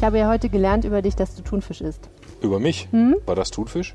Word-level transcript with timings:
Ich 0.00 0.04
habe 0.06 0.18
ja 0.18 0.30
heute 0.30 0.48
gelernt 0.48 0.86
über 0.86 1.02
dich, 1.02 1.14
dass 1.14 1.34
du 1.34 1.42
Thunfisch 1.42 1.82
isst. 1.82 2.08
Über 2.40 2.58
mich? 2.58 2.88
War 3.26 3.34
das 3.34 3.50
Thunfisch? 3.50 3.94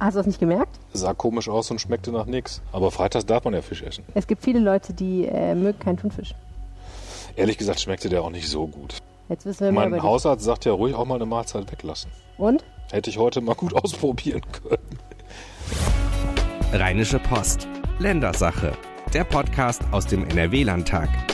Hast 0.00 0.14
du 0.14 0.18
das 0.18 0.26
nicht 0.26 0.40
gemerkt? 0.40 0.80
Sah 0.92 1.14
komisch 1.14 1.48
aus 1.48 1.70
und 1.70 1.80
schmeckte 1.80 2.10
nach 2.10 2.26
nichts. 2.26 2.60
Aber 2.72 2.90
freitags 2.90 3.24
darf 3.24 3.44
man 3.44 3.54
ja 3.54 3.62
Fisch 3.62 3.84
essen. 3.84 4.02
Es 4.14 4.26
gibt 4.26 4.42
viele 4.42 4.58
Leute, 4.58 4.92
die 4.92 5.26
äh, 5.26 5.54
mögen 5.54 5.78
keinen 5.78 5.96
Thunfisch. 5.96 6.34
Ehrlich 7.36 7.56
gesagt 7.56 7.78
schmeckte 7.78 8.08
der 8.08 8.24
auch 8.24 8.30
nicht 8.30 8.48
so 8.48 8.66
gut. 8.66 8.96
Jetzt 9.28 9.46
wissen 9.46 9.60
wir 9.60 9.70
mehr 9.70 9.82
Mein 9.82 9.92
über 9.92 10.02
Hausarzt 10.02 10.42
sagt 10.44 10.64
ja 10.64 10.72
ruhig 10.72 10.96
auch 10.96 11.06
mal 11.06 11.14
eine 11.14 11.26
Mahlzeit 11.26 11.70
weglassen. 11.70 12.10
Und? 12.36 12.64
Hätte 12.90 13.08
ich 13.08 13.16
heute 13.16 13.40
mal 13.42 13.54
gut 13.54 13.74
ausprobieren 13.80 14.42
können. 14.50 14.82
Rheinische 16.72 17.20
Post. 17.20 17.68
Ländersache. 18.00 18.72
Der 19.14 19.22
Podcast 19.22 19.82
aus 19.92 20.04
dem 20.04 20.28
NRW-Landtag. 20.28 21.31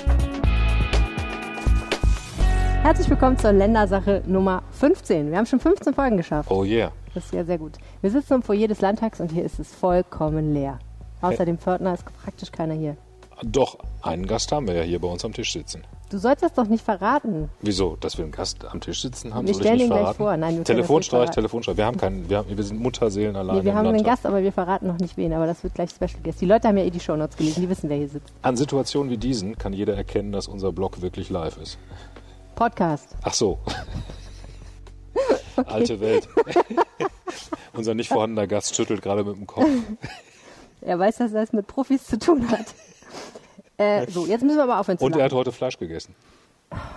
Herzlich 2.83 3.11
willkommen 3.11 3.37
zur 3.39 3.53
Ländersache 3.53 4.23
Nummer 4.27 4.63
15. 4.73 5.31
Wir 5.31 5.39
haben 5.39 5.47
schon 5.47 5.61
15 5.61 5.93
Folgen 5.95 6.17
geschafft. 6.17 6.51
Oh 6.51 6.65
yeah. 6.65 6.91
Das 7.15 7.25
ist 7.27 7.35
ja 7.35 7.45
sehr 7.45 7.59
gut. 7.59 7.73
Wir 8.01 8.11
sitzen 8.11 8.35
im 8.35 8.43
Foyer 8.43 8.69
des 8.69 8.81
Landtags 8.81 9.21
und 9.21 9.31
hier 9.33 9.45
ist 9.45 9.59
es 9.59 9.75
vollkommen 9.75 10.55
leer. 10.55 10.79
Außer 11.21 11.45
dem 11.45 11.59
Pförtner 11.59 11.95
ist 11.95 12.05
praktisch 12.25 12.51
keiner 12.53 12.75
hier. 12.75 12.97
Doch, 13.43 13.79
einen 14.03 14.27
Gast 14.27 14.51
haben 14.53 14.67
wir 14.67 14.75
ja 14.75 14.83
hier 14.83 15.01
bei 15.01 15.09
uns 15.09 15.25
am 15.25 15.33
Tisch 15.33 15.53
sitzen. 15.53 15.83
Du 16.11 16.19
sollst 16.19 16.43
das 16.43 16.55
doch 16.55 16.67
nicht 16.67 16.83
verraten. 16.83 17.51
Wieso? 17.61 17.97
Dass 18.01 18.17
wir 18.17 18.25
einen 18.25 18.33
Gast 18.33 18.65
am 18.65 18.81
Tisch 18.81 19.03
sitzen 19.03 19.35
haben, 19.35 19.47
Wir 19.47 19.55
soll 19.55 19.67
ich 19.67 19.73
nicht 19.73 19.83
ihn 19.83 19.87
gleich 19.89 19.99
verraten? 20.01 20.17
vor. 20.17 20.37
Nein, 20.37 20.65
Telefonstreich. 20.65 21.31
Telefonstreich. 21.31 21.77
Wir 21.77 21.85
haben 21.85 21.99
keinen, 21.99 22.29
wir, 22.29 22.39
haben, 22.39 22.57
wir 22.57 22.65
sind 22.65 22.81
Mutterseelen 22.81 23.37
allein 23.37 23.59
Nee, 23.59 23.65
wir 23.65 23.75
haben 23.75 23.87
einen. 23.89 24.03
Gast, 24.03 24.25
aber 24.25 24.43
wir 24.43 24.53
verraten 24.53 24.87
noch 24.87 24.99
nicht 24.99 25.17
wen. 25.19 25.33
Aber 25.35 25.47
das 25.47 25.63
wird 25.63 25.75
gleich 25.75 25.91
Special 25.91 26.21
Guest. 26.25 26.41
Die 26.41 26.47
Leute 26.47 26.67
haben 26.67 26.79
ja 26.79 26.85
eh 26.85 26.91
die 26.91 27.01
Shownotes 27.01 27.37
gelesen, 27.37 27.61
die 27.61 27.69
wissen, 27.69 27.91
wer 27.91 27.99
hier 27.99 28.09
sitzt. 28.09 28.33
An 28.43 28.57
Situationen 28.57 29.11
wie 29.11 29.19
diesen 29.19 29.59
kann 29.59 29.73
jeder 29.75 29.95
erkennen, 29.95 30.33
dass 30.33 30.49
unser 30.49 30.73
Blog 30.73 31.03
wirklich 31.03 31.29
live 31.31 31.59
ist. 31.59 31.79
Podcast. 32.59 33.15
Ach 33.23 33.33
so. 33.33 33.57
Alte 35.67 36.01
Welt. 36.01 36.29
unser 37.73 37.95
nicht 37.95 38.09
vorhandener 38.09 38.49
Gast 38.49 38.75
schüttelt 38.75 39.01
gerade 39.01 39.23
mit 39.23 39.37
dem 39.37 39.47
Kopf. 39.47 39.69
Er 40.81 40.99
weiß, 40.99 41.19
dass 41.19 41.33
er 41.35 41.45
es 41.45 41.53
mit 41.53 41.69
Profis 41.69 42.05
zu 42.05 42.19
tun 42.19 42.51
hat. 42.51 42.75
Äh, 43.77 44.11
so, 44.11 44.27
jetzt 44.27 44.43
müssen 44.43 44.57
wir 44.57 44.65
aber 44.65 44.81
aufhören 44.81 44.99
zu 44.99 45.05
Und 45.05 45.15
er 45.15 45.27
hat 45.27 45.33
heute 45.33 45.53
Fleisch 45.53 45.79
gegessen. 45.79 46.17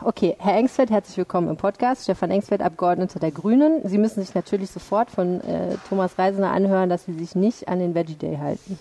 Okay, 0.03 0.36
Herr 0.39 0.58
Engsfeld, 0.58 0.89
herzlich 0.89 1.17
willkommen 1.17 1.47
im 1.47 1.58
Podcast. 1.58 2.05
Stefan 2.05 2.31
Engsfeld, 2.31 2.64
Abgeordneter 2.64 3.19
der 3.19 3.30
Grünen. 3.30 3.88
Sie 3.88 3.99
müssen 3.99 4.23
sich 4.23 4.33
natürlich 4.33 4.71
sofort 4.71 5.11
von 5.11 5.41
äh, 5.41 5.77
Thomas 5.88 6.17
Reisner 6.17 6.49
anhören, 6.49 6.89
dass 6.89 7.05
Sie 7.05 7.14
sich 7.14 7.36
nicht 7.36 7.67
an 7.67 7.77
den 7.77 7.93
Veggie 7.93 8.16
Day 8.16 8.38
halten. 8.38 8.80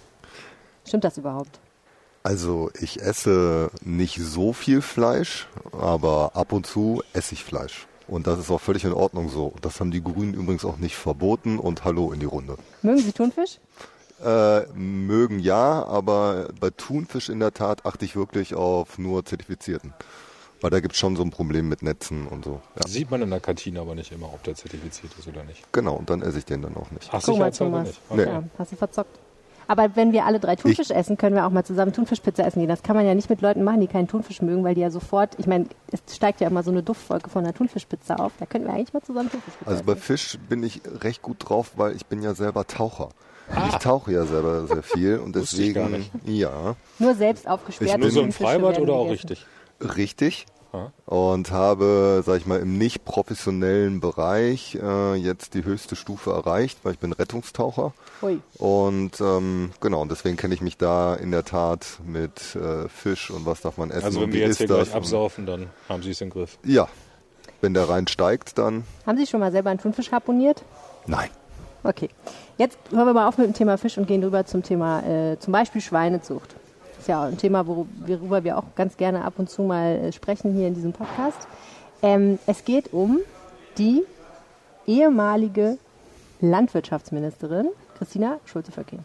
Stimmt 0.87 1.05
das 1.05 1.19
überhaupt? 1.19 1.61
Also 2.23 2.71
ich 2.79 3.01
esse 3.01 3.71
nicht 3.83 4.17
so 4.21 4.53
viel 4.53 4.83
Fleisch, 4.83 5.49
aber 5.73 6.33
ab 6.35 6.53
und 6.53 6.67
zu 6.67 7.03
esse 7.13 7.35
ich 7.35 7.45
Fleisch. 7.45 7.87
Und 8.07 8.27
das 8.27 8.39
ist 8.39 8.51
auch 8.51 8.61
völlig 8.61 8.85
in 8.85 8.93
Ordnung 8.93 9.29
so. 9.29 9.55
Das 9.63 9.81
haben 9.81 9.91
die 9.91 10.03
Grünen 10.03 10.35
übrigens 10.35 10.65
auch 10.65 10.77
nicht 10.79 10.97
verboten 10.97 11.59
und 11.59 11.85
hallo 11.85 12.13
in 12.13 12.21
die 12.21 12.27
Runde. 12.27 12.57
Mögen 12.83 12.99
Sie 12.99 13.13
Thunfisch? 13.13 13.59
Äh, 14.23 14.67
mögen 14.75 15.39
ja, 15.39 15.87
aber 15.87 16.49
bei 16.61 16.69
Thunfisch 16.71 17.31
in 17.31 17.41
der 17.41 17.55
Tat 17.55 17.87
achte 17.87 18.05
ich 18.05 18.17
wirklich 18.17 18.55
auf 18.55 18.99
nur 18.99 19.25
Zertifizierten. 19.25 19.95
Weil 20.61 20.69
da 20.71 20.81
gibt 20.81 20.93
es 20.93 20.99
schon 20.99 21.17
so 21.17 21.23
ein 21.23 21.31
Problem 21.31 21.71
mit 21.71 21.83
Netzen 21.83 22.27
und 22.27 22.45
so. 22.45 22.61
Ja, 22.79 22.87
Sieht 22.87 23.11
man 23.11 23.23
in 23.23 23.31
der 23.31 23.41
Kantine 23.41 23.81
aber 23.81 23.95
nicht 23.95 24.13
immer, 24.13 24.27
ob 24.27 24.43
der 24.43 24.55
zertifiziert 24.57 25.13
ist 25.19 25.27
oder 25.27 25.43
nicht. 25.45 25.73
genau, 25.73 25.95
und 25.95 26.11
dann 26.11 26.21
esse 26.21 26.37
ich 26.39 26.45
den 26.45 26.61
dann 26.61 26.77
auch 26.77 26.91
nicht. 26.91 27.09
Ach, 27.13 27.23
Guck 27.25 27.39
mal, 27.39 27.51
Thomas. 27.51 27.87
nicht. 27.89 28.01
Nee. 28.11 28.25
Ja, 28.25 28.43
hast 28.59 28.73
du 28.73 28.77
verzockt. 28.77 29.19
Aber 29.71 29.95
wenn 29.95 30.13
wir 30.13 30.25
alle 30.25 30.41
drei 30.41 30.57
Thunfisch 30.57 30.91
essen, 30.91 31.17
können 31.17 31.37
wir 31.37 31.47
auch 31.47 31.51
mal 31.51 31.63
zusammen 31.63 31.93
Thunfischpizza 31.93 32.43
essen 32.43 32.59
gehen. 32.59 32.69
Das 32.69 32.83
kann 32.83 32.97
man 32.97 33.07
ja 33.07 33.15
nicht 33.15 33.31
mit 33.31 33.41
Leuten 33.41 33.63
machen, 33.63 33.81
die 33.81 33.87
keinen 33.87 34.09
Thunfisch 34.09 34.43
mögen, 34.43 34.65
weil 34.65 34.75
die 34.75 34.81
ja 34.81 34.91
sofort, 34.91 35.37
ich 35.39 35.47
meine, 35.47 35.67
es 35.93 36.17
steigt 36.17 36.41
ja 36.41 36.49
immer 36.49 36.65
so 36.65 36.73
eine 36.73 36.83
Duftwolke 36.83 37.31
von 37.31 37.45
der 37.45 37.55
Thunfischpizza 37.55 38.17
auf. 38.17 38.33
Da 38.41 38.47
könnten 38.47 38.67
wir 38.67 38.75
eigentlich 38.75 38.93
mal 38.93 39.03
zusammen 39.03 39.31
Thunfischpizza 39.31 39.71
Also 39.71 39.85
bei 39.85 39.93
essen. 39.93 40.03
Fisch 40.03 40.39
bin 40.49 40.65
ich 40.65 40.81
recht 41.03 41.23
gut 41.23 41.37
drauf, 41.49 41.71
weil 41.77 41.95
ich 41.95 42.05
bin 42.07 42.21
ja 42.21 42.35
selber 42.35 42.67
Taucher. 42.67 43.11
Ich 43.69 43.77
tauche 43.77 44.11
ja 44.13 44.25
selber 44.25 44.67
sehr 44.67 44.83
viel 44.83 45.19
und 45.19 45.37
Ah. 45.37 45.41
Ich 45.41 45.51
deswegen, 45.51 46.11
ja, 46.25 46.75
Nur 46.99 47.15
selbst 47.15 47.47
aufgesperrte 47.47 48.01
Nur 48.01 48.11
so 48.11 48.23
im 48.23 48.33
Freibad 48.33 48.77
oder 48.81 48.95
auch 48.95 49.05
gegessen. 49.05 49.29
richtig? 49.29 49.47
Richtig. 49.97 50.47
Ja. 50.73 50.93
Und 51.07 51.51
habe, 51.51 52.23
sag 52.25 52.37
ich 52.39 52.47
mal, 52.47 52.61
im 52.61 52.79
nicht 52.79 53.05
professionellen 53.05 54.01
Bereich 54.01 54.79
äh, 54.81 55.15
jetzt 55.15 55.55
die 55.55 55.65
höchste 55.65 55.97
Stufe 55.97 56.31
erreicht, 56.31 56.79
weil 56.85 56.93
ich 56.93 56.99
bin 56.99 57.13
Rettungstaucher. 57.13 57.93
Hui. 58.23 58.39
Und 58.59 59.21
ähm, 59.21 59.73
genau, 59.81 60.03
und 60.03 60.11
deswegen 60.11 60.37
kenne 60.37 60.55
ich 60.55 60.61
mich 60.61 60.77
da 60.77 61.15
in 61.15 61.33
der 61.33 61.45
Tat 61.45 61.87
mit 62.07 62.55
äh, 62.55 62.89
Fisch 62.89 63.31
und 63.31 63.47
was 63.47 63.61
darf 63.63 63.79
man 63.79 63.91
essen. 63.91 64.05
Also 64.05 64.21
wenn 64.21 64.33
wir 64.33 64.41
jetzt 64.41 64.59
hier 64.59 64.69
das 64.69 64.89
gleich 64.89 64.95
absaufen, 64.95 65.47
dann 65.47 65.71
haben 65.89 66.03
Sie 66.03 66.11
es 66.11 66.21
im 66.21 66.31
Griff. 66.31 66.59
Ja, 66.65 66.89
wenn 67.61 67.75
der 67.75 67.89
Rhein 67.89 68.07
steigt, 68.07 68.57
dann 68.59 68.85
Haben 69.07 69.19
Sie 69.19 69.27
schon 69.27 69.41
mal 69.41 69.51
selber 69.53 69.71
einen 69.71 69.81
Thunfisch 69.81 70.13
harponiert? 70.13 70.63
nein. 71.07 71.31
Okay. 71.83 72.11
Jetzt 72.59 72.77
hören 72.91 73.07
wir 73.07 73.15
mal 73.15 73.27
auf 73.27 73.39
mit 73.39 73.47
dem 73.47 73.55
Thema 73.55 73.79
Fisch 73.79 73.97
und 73.97 74.07
gehen 74.07 74.23
rüber 74.23 74.45
zum 74.45 74.63
Thema 74.63 75.01
äh, 75.01 75.39
zum 75.39 75.53
Beispiel 75.53 75.81
Schweinezucht. 75.81 76.55
Ja 77.11 77.25
ein 77.25 77.37
Thema, 77.37 77.67
wor- 77.67 77.87
worüber 78.07 78.45
wir 78.45 78.57
auch 78.57 78.63
ganz 78.77 78.97
gerne 78.97 79.25
ab 79.25 79.35
und 79.39 79.51
zu 79.51 79.63
mal 79.63 79.97
äh, 79.97 80.13
sprechen 80.13 80.55
hier 80.55 80.69
in 80.69 80.75
diesem 80.75 80.93
Podcast. 80.93 81.49
Ähm, 82.03 82.39
es 82.47 82.65
geht 82.65 82.93
um 82.93 83.19
die 83.79 84.05
ehemalige 84.87 85.77
Landwirtschaftsministerin 86.41 87.69
Christina 87.99 88.39
Schulze-Vöcking. 88.45 89.01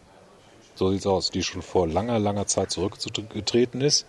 So 0.76 0.92
sieht's 0.92 1.04
aus, 1.06 1.30
die 1.32 1.42
schon 1.42 1.62
vor 1.62 1.88
langer, 1.88 2.20
langer 2.20 2.46
Zeit 2.46 2.70
zurückgetreten 2.70 3.80
ist 3.80 4.06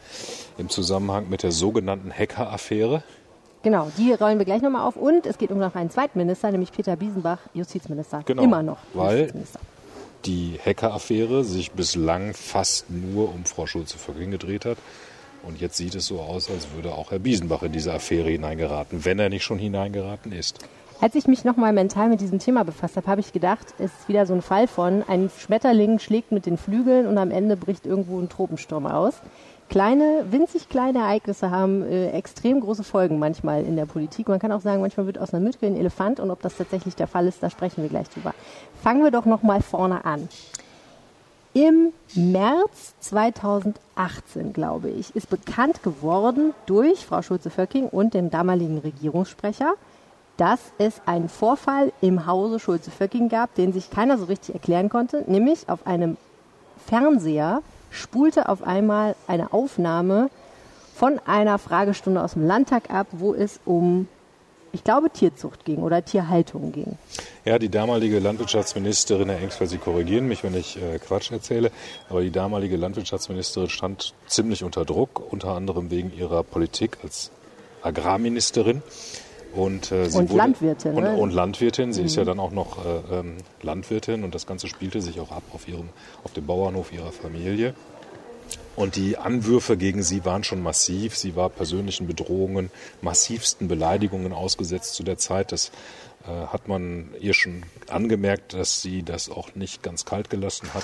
im 0.59 0.69
Zusammenhang 0.69 1.27
mit 1.27 1.41
der 1.41 1.51
sogenannten 1.51 2.11
Hacker-Affäre. 2.13 3.01
Genau, 3.63 3.91
die 3.97 4.13
rollen 4.13 4.37
wir 4.37 4.45
gleich 4.45 4.61
nochmal 4.61 4.85
auf. 4.87 4.95
Und 4.95 5.25
es 5.25 5.39
geht 5.39 5.49
um 5.49 5.57
noch 5.57 5.73
einen 5.73 5.89
zweiten 5.89 6.19
Minister, 6.19 6.51
nämlich 6.51 6.71
Peter 6.71 6.95
Biesenbach, 6.97 7.39
Justizminister. 7.55 8.21
Genau, 8.27 8.43
Immer 8.43 8.61
noch 8.61 8.77
weil- 8.93 9.21
Justizminister. 9.21 9.59
Die 10.27 10.59
Hacker-Affäre 10.63 11.45
sich 11.45 11.71
bislang 11.71 12.33
fast 12.33 12.89
nur 12.89 13.33
um 13.33 13.45
Frau 13.45 13.65
Schulze-Vöcking 13.65 14.29
gedreht 14.29 14.65
hat. 14.65 14.77
Und 15.43 15.61
jetzt 15.61 15.77
sieht 15.77 15.95
es 15.95 16.07
so 16.07 16.19
aus, 16.19 16.49
als 16.49 16.67
würde 16.75 16.93
auch 16.93 17.11
Herr 17.11 17.19
Biesenbach 17.19 17.63
in 17.63 17.71
diese 17.71 17.93
Affäre 17.93 18.29
hineingeraten, 18.29 19.05
wenn 19.05 19.19
er 19.19 19.29
nicht 19.29 19.43
schon 19.43 19.57
hineingeraten 19.57 20.33
ist. 20.33 20.59
Als 20.99 21.15
ich 21.15 21.27
mich 21.27 21.45
nochmal 21.45 21.71
mental 21.71 22.09
mit 22.09 22.19
diesem 22.19 22.39
Thema 22.39 22.65
befasst 22.65 22.97
habe, 22.97 23.07
habe 23.07 23.21
ich 23.21 23.31
gedacht, 23.31 23.67
es 23.77 23.91
ist 23.91 24.09
wieder 24.09 24.25
so 24.25 24.33
ein 24.33 24.41
Fall 24.41 24.67
von, 24.67 25.03
ein 25.07 25.29
Schmetterling 25.29 25.99
schlägt 25.99 26.33
mit 26.33 26.45
den 26.45 26.57
Flügeln 26.57 27.07
und 27.07 27.17
am 27.17 27.31
Ende 27.31 27.55
bricht 27.55 27.85
irgendwo 27.85 28.19
ein 28.19 28.27
Tropensturm 28.27 28.85
aus. 28.85 29.13
Kleine, 29.69 30.25
winzig 30.31 30.69
kleine 30.69 30.99
Ereignisse 30.99 31.51
haben 31.51 31.83
äh, 31.83 32.11
extrem 32.11 32.61
große 32.61 32.83
Folgen 32.83 33.19
manchmal 33.19 33.63
in 33.63 33.75
der 33.75 33.85
Politik. 33.85 34.29
Man 34.29 34.39
kann 34.39 34.53
auch 34.53 34.61
sagen, 34.61 34.79
manchmal 34.79 35.07
wird 35.07 35.19
aus 35.19 35.33
einer 35.33 35.43
Mütze 35.43 35.65
ein 35.65 35.75
Elefant 35.75 36.21
und 36.21 36.31
ob 36.31 36.41
das 36.41 36.55
tatsächlich 36.55 36.95
der 36.95 37.07
Fall 37.07 37.27
ist, 37.27 37.43
da 37.43 37.49
sprechen 37.49 37.81
wir 37.81 37.89
gleich 37.89 38.09
drüber. 38.09 38.33
Fangen 38.81 39.03
wir 39.03 39.11
doch 39.11 39.25
nochmal 39.25 39.61
vorne 39.61 40.05
an. 40.05 40.29
Im 41.53 41.91
März 42.13 42.93
2018, 42.99 44.53
glaube 44.53 44.89
ich, 44.89 45.15
ist 45.15 45.29
bekannt 45.29 45.83
geworden 45.83 46.53
durch 46.65 47.05
Frau 47.05 47.21
Schulze-Vöcking 47.21 47.89
und 47.89 48.13
den 48.13 48.29
damaligen 48.29 48.77
Regierungssprecher, 48.77 49.73
dass 50.37 50.59
es 50.77 51.01
einen 51.05 51.29
Vorfall 51.29 51.91
im 51.99 52.25
Hause 52.25 52.59
Schulze-Vöcking 52.59 53.27
gab, 53.27 53.55
den 53.55 53.73
sich 53.73 53.89
keiner 53.89 54.17
so 54.17 54.25
richtig 54.25 54.53
erklären 54.55 54.89
konnte, 54.89 55.23
nämlich 55.27 55.67
auf 55.67 55.85
einem 55.87 56.15
Fernseher 56.85 57.63
spulte 57.89 58.49
auf 58.49 58.63
einmal 58.63 59.15
eine 59.27 59.53
Aufnahme 59.53 60.29
von 60.95 61.19
einer 61.25 61.59
Fragestunde 61.59 62.23
aus 62.23 62.33
dem 62.33 62.45
Landtag 62.45 62.89
ab, 62.89 63.07
wo 63.11 63.33
es 63.33 63.59
um, 63.65 64.07
ich 64.71 64.83
glaube, 64.83 65.09
Tierzucht 65.11 65.63
ging 65.63 65.77
oder 65.77 66.03
Tierhaltung 66.03 66.71
ging. 66.71 66.97
Ja, 67.45 67.59
die 67.59 67.69
damalige 67.69 68.19
Landwirtschaftsministerin, 68.19 69.29
Herr 69.29 69.39
Engstfeld, 69.39 69.69
Sie 69.69 69.77
korrigieren 69.77 70.27
mich, 70.27 70.43
wenn 70.43 70.55
ich 70.55 70.81
äh, 70.81 70.99
Quatsch 70.99 71.31
erzähle, 71.31 71.71
aber 72.09 72.21
die 72.21 72.31
damalige 72.31 72.77
Landwirtschaftsministerin 72.77 73.69
stand 73.69 74.13
ziemlich 74.25 74.63
unter 74.63 74.85
Druck, 74.85 75.21
unter 75.31 75.49
anderem 75.49 75.91
wegen 75.91 76.11
ihrer 76.11 76.43
Politik 76.43 76.97
als 77.03 77.31
Agrarministerin. 77.83 78.81
Und, 79.53 79.91
äh, 79.91 80.09
sie 80.09 80.17
Und 80.17 80.29
wurde, 80.29 80.37
Landwirtin, 80.37 80.93
Und, 80.93 81.03
ne? 81.03 81.11
Mhm. 81.11 81.19
und 81.19 81.31
Landwirtin. 81.31 81.93
Sie 81.93 82.03
ist 82.03 82.15
ja 82.15 82.23
dann 82.23 82.39
auch 82.39 82.51
noch 82.51 82.85
äh, 82.85 83.19
ähm, 83.19 83.37
Landwirtin 83.61 84.23
und 84.23 84.35
das 84.35 84.45
Ganze 84.45 84.67
spielte 84.67 85.01
sich 85.01 85.19
auch 85.19 85.31
ab 85.31 85.43
auf, 85.53 85.67
ihrem, 85.67 85.89
auf 86.23 86.33
dem 86.33 86.45
Bauernhof 86.45 86.91
ihrer 86.91 87.11
Familie. 87.11 87.73
Und 88.75 88.95
die 88.95 89.17
Anwürfe 89.17 89.75
gegen 89.75 90.03
sie 90.03 90.23
waren 90.23 90.43
schon 90.43 90.61
massiv. 90.61 91.17
Sie 91.17 91.35
war 91.35 91.49
persönlichen 91.49 92.05
Bedrohungen, 92.05 92.69
massivsten 93.01 93.67
Beleidigungen 93.67 94.33
ausgesetzt 94.33 94.93
zu 94.93 95.01
der 95.01 95.17
Zeit. 95.17 95.51
Das 95.51 95.71
äh, 96.27 96.47
hat 96.47 96.67
man 96.67 97.09
ihr 97.19 97.33
schon 97.33 97.63
angemerkt, 97.89 98.53
dass 98.53 98.81
sie 98.83 99.01
das 99.01 99.29
auch 99.29 99.55
nicht 99.55 99.81
ganz 99.81 100.05
kalt 100.05 100.29
gelassen 100.29 100.73
hat. 100.75 100.83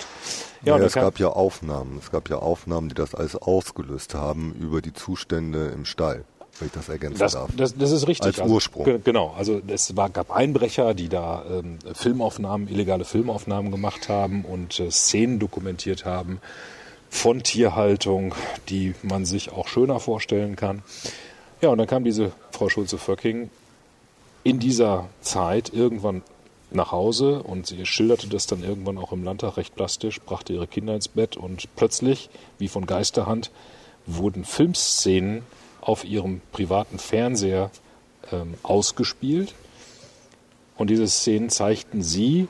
Ja, 0.63 0.75
und 0.75 0.81
es 0.81 0.93
gab 0.93 1.19
ja 1.19 1.27
Aufnahmen. 1.27 1.99
Es 2.01 2.09
gab 2.09 2.29
ja 2.29 2.37
Aufnahmen, 2.37 2.89
die 2.89 2.95
das 2.95 3.13
alles 3.13 3.35
ausgelöst 3.35 4.15
haben 4.15 4.53
über 4.59 4.81
die 4.81 4.93
Zustände 4.93 5.67
im 5.67 5.85
Stall, 5.85 6.23
wenn 6.59 6.67
ich 6.67 6.73
das 6.73 6.89
ergänzen 6.89 7.19
Das, 7.19 7.33
darf. 7.33 7.49
das, 7.57 7.75
das 7.75 7.91
ist 7.91 8.07
richtig. 8.07 8.27
Als 8.27 8.39
also, 8.39 8.53
Ursprung. 8.53 8.85
ge- 8.85 8.99
Genau, 9.03 9.33
also 9.37 9.61
es 9.67 9.95
war, 9.95 10.09
gab 10.09 10.31
Einbrecher, 10.31 10.93
die 10.93 11.09
da 11.09 11.43
ähm, 11.49 11.79
Filmaufnahmen, 11.93 12.67
illegale 12.67 13.05
Filmaufnahmen 13.05 13.71
gemacht 13.71 14.07
haben 14.09 14.45
und 14.45 14.79
äh, 14.79 14.91
Szenen 14.91 15.39
dokumentiert 15.39 16.05
haben 16.05 16.39
von 17.09 17.43
Tierhaltung, 17.43 18.33
die 18.69 18.93
man 19.03 19.25
sich 19.25 19.51
auch 19.51 19.67
schöner 19.67 19.99
vorstellen 19.99 20.55
kann. 20.55 20.83
Ja, 21.61 21.69
und 21.69 21.77
dann 21.77 21.87
kam 21.87 22.03
diese 22.03 22.31
Frau 22.51 22.69
Schulze-Vöcking 22.69 23.49
in 24.43 24.59
dieser 24.59 25.07
Zeit 25.21 25.71
irgendwann 25.73 26.21
nach 26.71 26.91
Hause 26.91 27.41
und 27.43 27.67
sie 27.67 27.85
schilderte 27.85 28.27
das 28.27 28.47
dann 28.47 28.63
irgendwann 28.63 28.97
auch 28.97 29.11
im 29.11 29.23
Landtag 29.23 29.57
recht 29.57 29.75
plastisch, 29.75 30.19
brachte 30.21 30.53
ihre 30.53 30.65
Kinder 30.67 30.95
ins 30.95 31.07
Bett 31.07 31.37
und 31.37 31.67
plötzlich, 31.75 32.29
wie 32.57 32.67
von 32.67 32.85
Geisterhand, 32.87 33.51
wurden 34.07 34.43
Filmszenen 34.43 35.43
auf 35.87 36.05
ihrem 36.05 36.41
privaten 36.51 36.99
Fernseher 36.99 37.69
ähm, 38.31 38.55
ausgespielt. 38.63 39.53
Und 40.77 40.89
diese 40.89 41.07
Szenen 41.07 41.49
zeigten 41.49 42.01
sie 42.01 42.47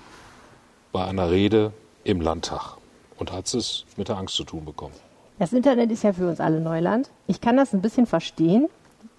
bei 0.92 1.06
einer 1.06 1.30
Rede 1.30 1.74
im 2.04 2.22
Landtag 2.22 2.78
und 3.18 3.32
hat 3.32 3.54
es 3.54 3.86
mit 3.98 4.08
der 4.08 4.18
Angst 4.18 4.36
zu 4.36 4.44
tun 4.44 4.66
bekommen. 4.66 4.94
Das 5.40 5.52
Internet 5.52 5.92
ist 5.92 6.04
ja 6.04 6.14
für 6.14 6.28
uns 6.30 6.40
alle 6.40 6.60
Neuland. 6.60 7.10
Ich 7.28 7.42
kann 7.42 7.58
das 7.58 7.74
ein 7.74 7.82
bisschen 7.82 8.06
verstehen. 8.06 8.70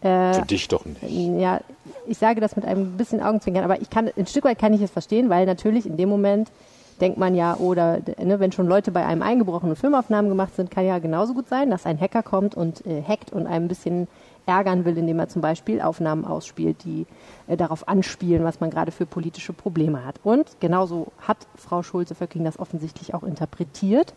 Äh, 0.01 0.35
für 0.35 0.47
dich 0.47 0.69
doch 0.69 0.85
nicht. 0.85 1.03
Ja, 1.03 1.61
ich 2.07 2.19
sage 2.19 2.41
das 2.41 2.57
mit 2.57 2.65
einem 2.65 2.97
bisschen 2.97 3.21
Augenzwinkern, 3.23 3.65
aber 3.65 3.81
ich 3.81 3.91
kann, 3.91 4.11
ein 4.17 4.27
Stück 4.27 4.45
weit 4.45 4.59
kann 4.59 4.73
ich 4.73 4.81
es 4.81 4.91
verstehen, 4.91 5.29
weil 5.29 5.47
natürlich 5.47 5.87
in 5.87 5.97
dem 5.97 6.09
Moment 6.09 6.51
denkt 7.01 7.19
man 7.19 7.35
ja, 7.35 7.57
oder 7.57 8.01
ne, 8.23 8.41
wenn 8.41 8.53
schon 8.53 8.67
Leute 8.67 8.91
bei 8.91 9.05
einem 9.05 9.23
eingebrochen 9.23 9.71
und 9.71 9.77
Filmaufnahmen 9.77 10.29
gemacht 10.29 10.55
sind, 10.55 10.71
kann 10.71 10.87
ja 10.87 10.99
genauso 10.99 11.35
gut 11.35 11.49
sein, 11.49 11.71
dass 11.71 11.87
ein 11.87 12.01
Hacker 12.01 12.23
kommt 12.23 12.55
und 12.55 12.87
äh, 12.87 13.03
hackt 13.03 13.33
und 13.33 13.47
einem 13.47 13.65
ein 13.65 13.69
bisschen 13.69 14.09
ärgern 14.47 14.85
will, 14.85 14.99
indem 14.99 15.19
er 15.19 15.29
zum 15.29 15.43
Beispiel 15.43 15.81
Aufnahmen 15.81 16.25
ausspielt, 16.25 16.85
die 16.85 17.07
äh, 17.47 17.57
darauf 17.57 17.89
anspielen, 17.89 18.45
was 18.45 18.61
man 18.61 18.71
gerade 18.71 18.93
für 18.93 19.07
politische 19.07 19.53
Probleme 19.53 20.05
hat. 20.05 20.17
Und 20.23 20.61
genauso 20.61 21.09
hat 21.21 21.39
Frau 21.57 21.83
Schulze-Vöcking 21.83 22.45
das 22.45 22.59
offensichtlich 22.59 23.15
auch 23.15 23.23
interpretiert 23.23 24.15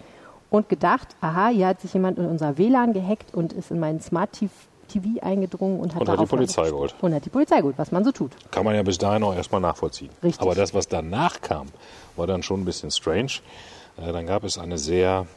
und 0.49 0.69
gedacht, 0.69 1.15
aha, 1.21 1.47
hier 1.47 1.67
hat 1.67 1.81
sich 1.81 1.93
jemand 1.93 2.19
in 2.19 2.25
unser 2.25 2.57
WLAN 2.57 2.93
gehackt 2.93 3.33
und 3.33 3.53
ist 3.53 3.71
in 3.71 3.79
meinen 3.79 4.01
Smart 4.01 4.35
TV 4.87 5.21
eingedrungen 5.21 5.79
und 5.79 5.93
hat, 5.93 6.01
und 6.01 6.09
hat 6.09 6.19
die 6.19 6.25
Polizei 6.25 6.69
geholt. 6.69 6.95
Und 7.01 7.13
hat 7.13 7.25
die 7.25 7.29
Polizei 7.29 7.57
geholt, 7.57 7.77
was 7.77 7.91
man 7.91 8.03
so 8.03 8.11
tut. 8.11 8.31
Kann 8.51 8.65
man 8.65 8.75
ja 8.75 8.83
bis 8.83 8.97
dahin 8.97 9.23
auch 9.23 9.35
erstmal 9.35 9.61
nachvollziehen. 9.61 10.09
Richtig. 10.23 10.41
Aber 10.41 10.55
das, 10.55 10.73
was 10.73 10.87
danach 10.87 11.41
kam, 11.41 11.67
war 12.15 12.27
dann 12.27 12.43
schon 12.43 12.61
ein 12.61 12.65
bisschen 12.65 12.91
strange. 12.91 13.33
Äh, 13.97 14.11
dann 14.11 14.25
gab 14.25 14.43
es 14.43 14.57
eine 14.57 14.77
sehr 14.77 15.27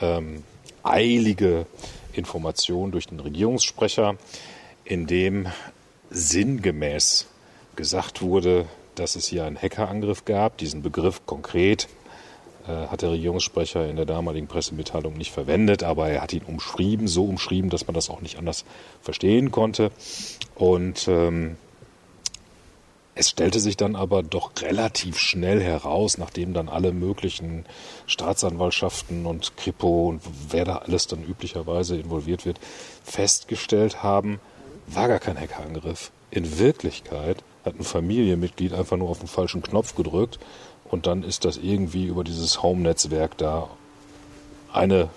ähm, 0.00 0.42
eilige 0.82 1.66
Information 2.12 2.90
durch 2.90 3.06
den 3.06 3.20
Regierungssprecher, 3.20 4.16
in 4.84 5.06
dem 5.06 5.46
sinngemäß 6.10 7.26
gesagt 7.76 8.22
wurde, 8.22 8.66
dass 8.94 9.16
es 9.16 9.26
hier 9.26 9.44
einen 9.44 9.60
Hackerangriff 9.60 10.24
gab. 10.24 10.58
Diesen 10.58 10.82
Begriff 10.82 11.24
konkret 11.26 11.88
hat 12.68 13.02
der 13.02 13.12
Regierungssprecher 13.12 13.88
in 13.88 13.96
der 13.96 14.04
damaligen 14.04 14.46
Pressemitteilung 14.46 15.14
nicht 15.14 15.32
verwendet, 15.32 15.82
aber 15.82 16.08
er 16.08 16.22
hat 16.22 16.32
ihn 16.32 16.42
umschrieben, 16.42 17.08
so 17.08 17.24
umschrieben, 17.24 17.70
dass 17.70 17.86
man 17.86 17.94
das 17.94 18.10
auch 18.10 18.20
nicht 18.20 18.38
anders 18.38 18.64
verstehen 19.02 19.50
konnte. 19.50 19.90
Und 20.54 21.08
ähm, 21.08 21.56
es 23.14 23.30
stellte 23.30 23.58
sich 23.58 23.76
dann 23.76 23.96
aber 23.96 24.22
doch 24.22 24.52
relativ 24.62 25.18
schnell 25.18 25.60
heraus, 25.60 26.18
nachdem 26.18 26.54
dann 26.54 26.68
alle 26.68 26.92
möglichen 26.92 27.66
Staatsanwaltschaften 28.06 29.26
und 29.26 29.56
Kripo 29.56 30.08
und 30.08 30.22
wer 30.50 30.64
da 30.64 30.76
alles 30.76 31.08
dann 31.08 31.24
üblicherweise 31.24 31.96
involviert 31.96 32.46
wird, 32.46 32.60
festgestellt 33.02 34.04
haben, 34.04 34.38
war 34.86 35.08
gar 35.08 35.18
kein 35.18 35.36
Hackerangriff. 35.36 36.12
In 36.30 36.60
Wirklichkeit 36.60 37.42
hat 37.64 37.74
ein 37.78 37.82
Familienmitglied 37.82 38.72
einfach 38.72 38.96
nur 38.96 39.08
auf 39.08 39.18
den 39.18 39.26
falschen 39.26 39.62
Knopf 39.62 39.96
gedrückt 39.96 40.38
und 40.88 41.06
dann 41.06 41.22
ist 41.22 41.44
das 41.44 41.56
irgendwie 41.56 42.06
über 42.06 42.24
dieses 42.24 42.62
Home-Netzwerk 42.62 43.36
da 43.38 43.68
eine 44.72 45.08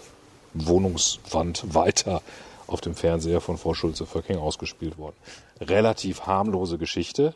Wohnungswand 0.54 1.64
weiter 1.74 2.22
auf 2.68 2.82
dem 2.82 2.96
Fernseher 2.96 3.42
von 3.42 3.58
Frau 3.58 3.74
Schulze-Vöcking 3.74 4.38
ausgespielt 4.38 4.98
worden. 4.98 5.16
Relativ 5.60 6.22
harmlose 6.22 6.78
Geschichte, 6.78 7.34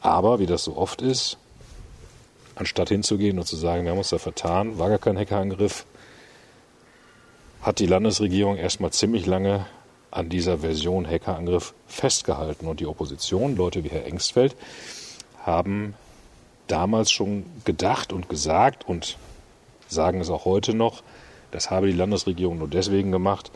aber 0.00 0.38
wie 0.38 0.46
das 0.46 0.64
so 0.64 0.76
oft 0.76 1.02
ist, 1.02 1.38
anstatt 2.54 2.88
hinzugehen 2.88 3.38
und 3.38 3.46
zu 3.46 3.56
sagen, 3.56 3.84
wir 3.84 3.90
haben 3.90 3.98
uns 3.98 4.10
da 4.10 4.18
vertan, 4.18 4.78
war 4.78 4.88
gar 4.88 4.98
kein 4.98 5.18
Hackerangriff, 5.18 5.86
hat 7.62 7.78
die 7.78 7.86
Landesregierung 7.86 8.56
erstmal 8.56 8.92
ziemlich 8.92 9.26
lange 9.26 9.66
an 10.10 10.28
dieser 10.28 10.58
Version 10.58 11.08
Hackerangriff 11.08 11.74
festgehalten. 11.88 12.66
Und 12.66 12.78
die 12.80 12.86
Opposition, 12.86 13.56
Leute 13.56 13.82
wie 13.82 13.88
Herr 13.88 14.06
Engstfeld, 14.06 14.54
haben 15.42 15.94
damals 16.66 17.10
schon 17.10 17.44
gedacht 17.64 18.12
und 18.12 18.28
gesagt 18.28 18.88
und 18.88 19.18
sagen 19.88 20.20
es 20.20 20.30
auch 20.30 20.44
heute 20.44 20.74
noch, 20.74 21.02
das 21.50 21.70
habe 21.70 21.86
die 21.86 21.92
Landesregierung 21.92 22.58
nur 22.58 22.68
deswegen 22.68 23.12
gemacht, 23.12 23.50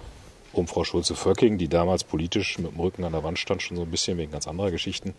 um 0.52 0.66
Frau 0.66 0.84
Schulze-Vöcking, 0.84 1.58
die 1.58 1.68
damals 1.68 2.04
politisch 2.04 2.58
mit 2.58 2.72
dem 2.72 2.80
Rücken 2.80 3.04
an 3.04 3.12
der 3.12 3.24
Wand 3.24 3.38
stand, 3.38 3.62
schon 3.62 3.76
so 3.76 3.82
ein 3.82 3.90
bisschen 3.90 4.18
wegen 4.18 4.32
ganz 4.32 4.46
anderer 4.46 4.70
Geschichten, 4.70 5.14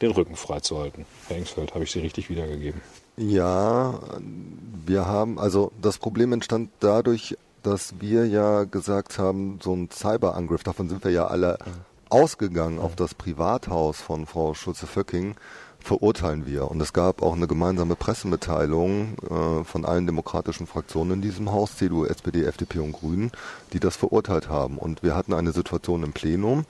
den 0.00 0.10
Rücken 0.10 0.36
freizuhalten. 0.36 1.06
Herr 1.28 1.36
Engsfeld, 1.36 1.74
habe 1.74 1.84
ich 1.84 1.92
Sie 1.92 2.00
richtig 2.00 2.28
wiedergegeben? 2.28 2.80
Ja, 3.16 4.00
wir 4.84 5.06
haben, 5.06 5.38
also 5.38 5.70
das 5.80 5.98
Problem 5.98 6.32
entstand 6.32 6.70
dadurch, 6.80 7.36
dass 7.62 7.94
wir 8.00 8.26
ja 8.26 8.64
gesagt 8.64 9.18
haben, 9.18 9.60
so 9.62 9.72
ein 9.74 9.88
Cyberangriff, 9.90 10.64
davon 10.64 10.88
sind 10.88 11.04
wir 11.04 11.12
ja 11.12 11.26
alle 11.28 11.58
ausgegangen 12.08 12.78
auf 12.78 12.96
das 12.96 13.14
Privathaus 13.14 14.00
von 14.00 14.26
Frau 14.26 14.54
Schulze-Vöcking, 14.54 15.36
verurteilen 15.84 16.46
wir. 16.46 16.70
Und 16.70 16.80
es 16.80 16.92
gab 16.92 17.22
auch 17.22 17.34
eine 17.34 17.46
gemeinsame 17.46 17.96
Pressemitteilung 17.96 19.16
äh, 19.22 19.64
von 19.64 19.84
allen 19.84 20.06
demokratischen 20.06 20.66
Fraktionen 20.66 21.14
in 21.14 21.22
diesem 21.22 21.52
Haus, 21.52 21.76
CDU, 21.76 22.04
SPD, 22.04 22.44
FDP 22.44 22.80
und 22.80 22.92
Grünen, 22.92 23.30
die 23.72 23.80
das 23.80 23.96
verurteilt 23.96 24.48
haben. 24.48 24.78
Und 24.78 25.02
wir 25.02 25.14
hatten 25.14 25.32
eine 25.32 25.52
Situation 25.52 26.02
im 26.02 26.12
Plenum, 26.12 26.60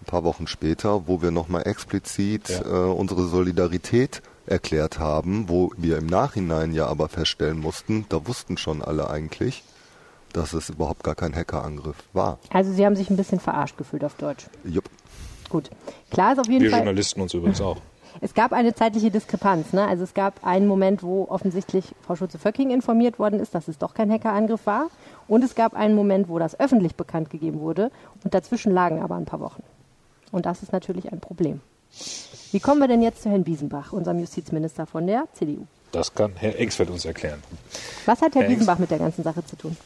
ein 0.00 0.04
paar 0.06 0.24
Wochen 0.24 0.46
später, 0.46 1.06
wo 1.06 1.22
wir 1.22 1.30
nochmal 1.30 1.66
explizit 1.66 2.48
ja. 2.48 2.60
äh, 2.62 2.90
unsere 2.90 3.26
Solidarität 3.26 4.22
erklärt 4.46 4.98
haben, 4.98 5.48
wo 5.48 5.70
wir 5.76 5.98
im 5.98 6.06
Nachhinein 6.06 6.72
ja 6.72 6.86
aber 6.86 7.08
feststellen 7.08 7.58
mussten, 7.58 8.06
da 8.08 8.26
wussten 8.26 8.56
schon 8.56 8.82
alle 8.82 9.08
eigentlich, 9.08 9.62
dass 10.32 10.52
es 10.52 10.70
überhaupt 10.70 11.04
gar 11.04 11.14
kein 11.14 11.34
Hackerangriff 11.34 11.96
war. 12.12 12.38
Also 12.50 12.72
Sie 12.72 12.84
haben 12.84 12.96
sich 12.96 13.10
ein 13.10 13.16
bisschen 13.16 13.40
verarscht 13.40 13.76
gefühlt 13.76 14.04
auf 14.04 14.14
Deutsch. 14.14 14.46
Jupp. 14.64 14.84
Gut. 15.48 15.70
Klar 16.10 16.32
ist 16.32 16.38
auf 16.38 16.48
jeden 16.48 16.64
wir 16.64 16.70
Fall. 16.70 16.80
Wir 16.80 16.86
Journalisten 16.86 17.20
uns 17.20 17.34
übrigens 17.34 17.60
auch. 17.60 17.76
Es 18.20 18.34
gab 18.34 18.52
eine 18.52 18.74
zeitliche 18.74 19.10
Diskrepanz. 19.10 19.72
Ne? 19.72 19.86
Also 19.86 20.04
es 20.04 20.14
gab 20.14 20.44
einen 20.44 20.66
Moment, 20.66 21.02
wo 21.02 21.26
offensichtlich 21.28 21.94
Frau 22.06 22.16
Schulze-Vöcking 22.16 22.70
informiert 22.70 23.18
worden 23.18 23.40
ist, 23.40 23.54
dass 23.54 23.68
es 23.68 23.78
doch 23.78 23.94
kein 23.94 24.10
Hackerangriff 24.10 24.66
war. 24.66 24.88
Und 25.28 25.42
es 25.44 25.54
gab 25.54 25.74
einen 25.74 25.94
Moment, 25.94 26.28
wo 26.28 26.38
das 26.38 26.58
öffentlich 26.58 26.94
bekannt 26.94 27.30
gegeben 27.30 27.60
wurde. 27.60 27.90
Und 28.24 28.34
dazwischen 28.34 28.72
lagen 28.72 29.02
aber 29.02 29.16
ein 29.16 29.24
paar 29.24 29.40
Wochen. 29.40 29.62
Und 30.30 30.46
das 30.46 30.62
ist 30.62 30.72
natürlich 30.72 31.12
ein 31.12 31.20
Problem. 31.20 31.60
Wie 32.52 32.60
kommen 32.60 32.80
wir 32.80 32.88
denn 32.88 33.02
jetzt 33.02 33.22
zu 33.22 33.30
Herrn 33.30 33.44
Biesenbach, 33.44 33.92
unserem 33.92 34.18
Justizminister 34.18 34.86
von 34.86 35.06
der 35.06 35.26
CDU? 35.34 35.66
Das 35.92 36.14
kann 36.14 36.32
Herr 36.36 36.58
Engsfeld 36.58 36.90
uns 36.90 37.04
erklären. 37.04 37.42
Was 38.06 38.22
hat 38.22 38.34
Herr, 38.34 38.42
Herr 38.42 38.48
Biesenbach 38.48 38.78
mit 38.78 38.90
der 38.90 38.98
ganzen 38.98 39.22
Sache 39.22 39.44
zu 39.44 39.56
tun? 39.56 39.76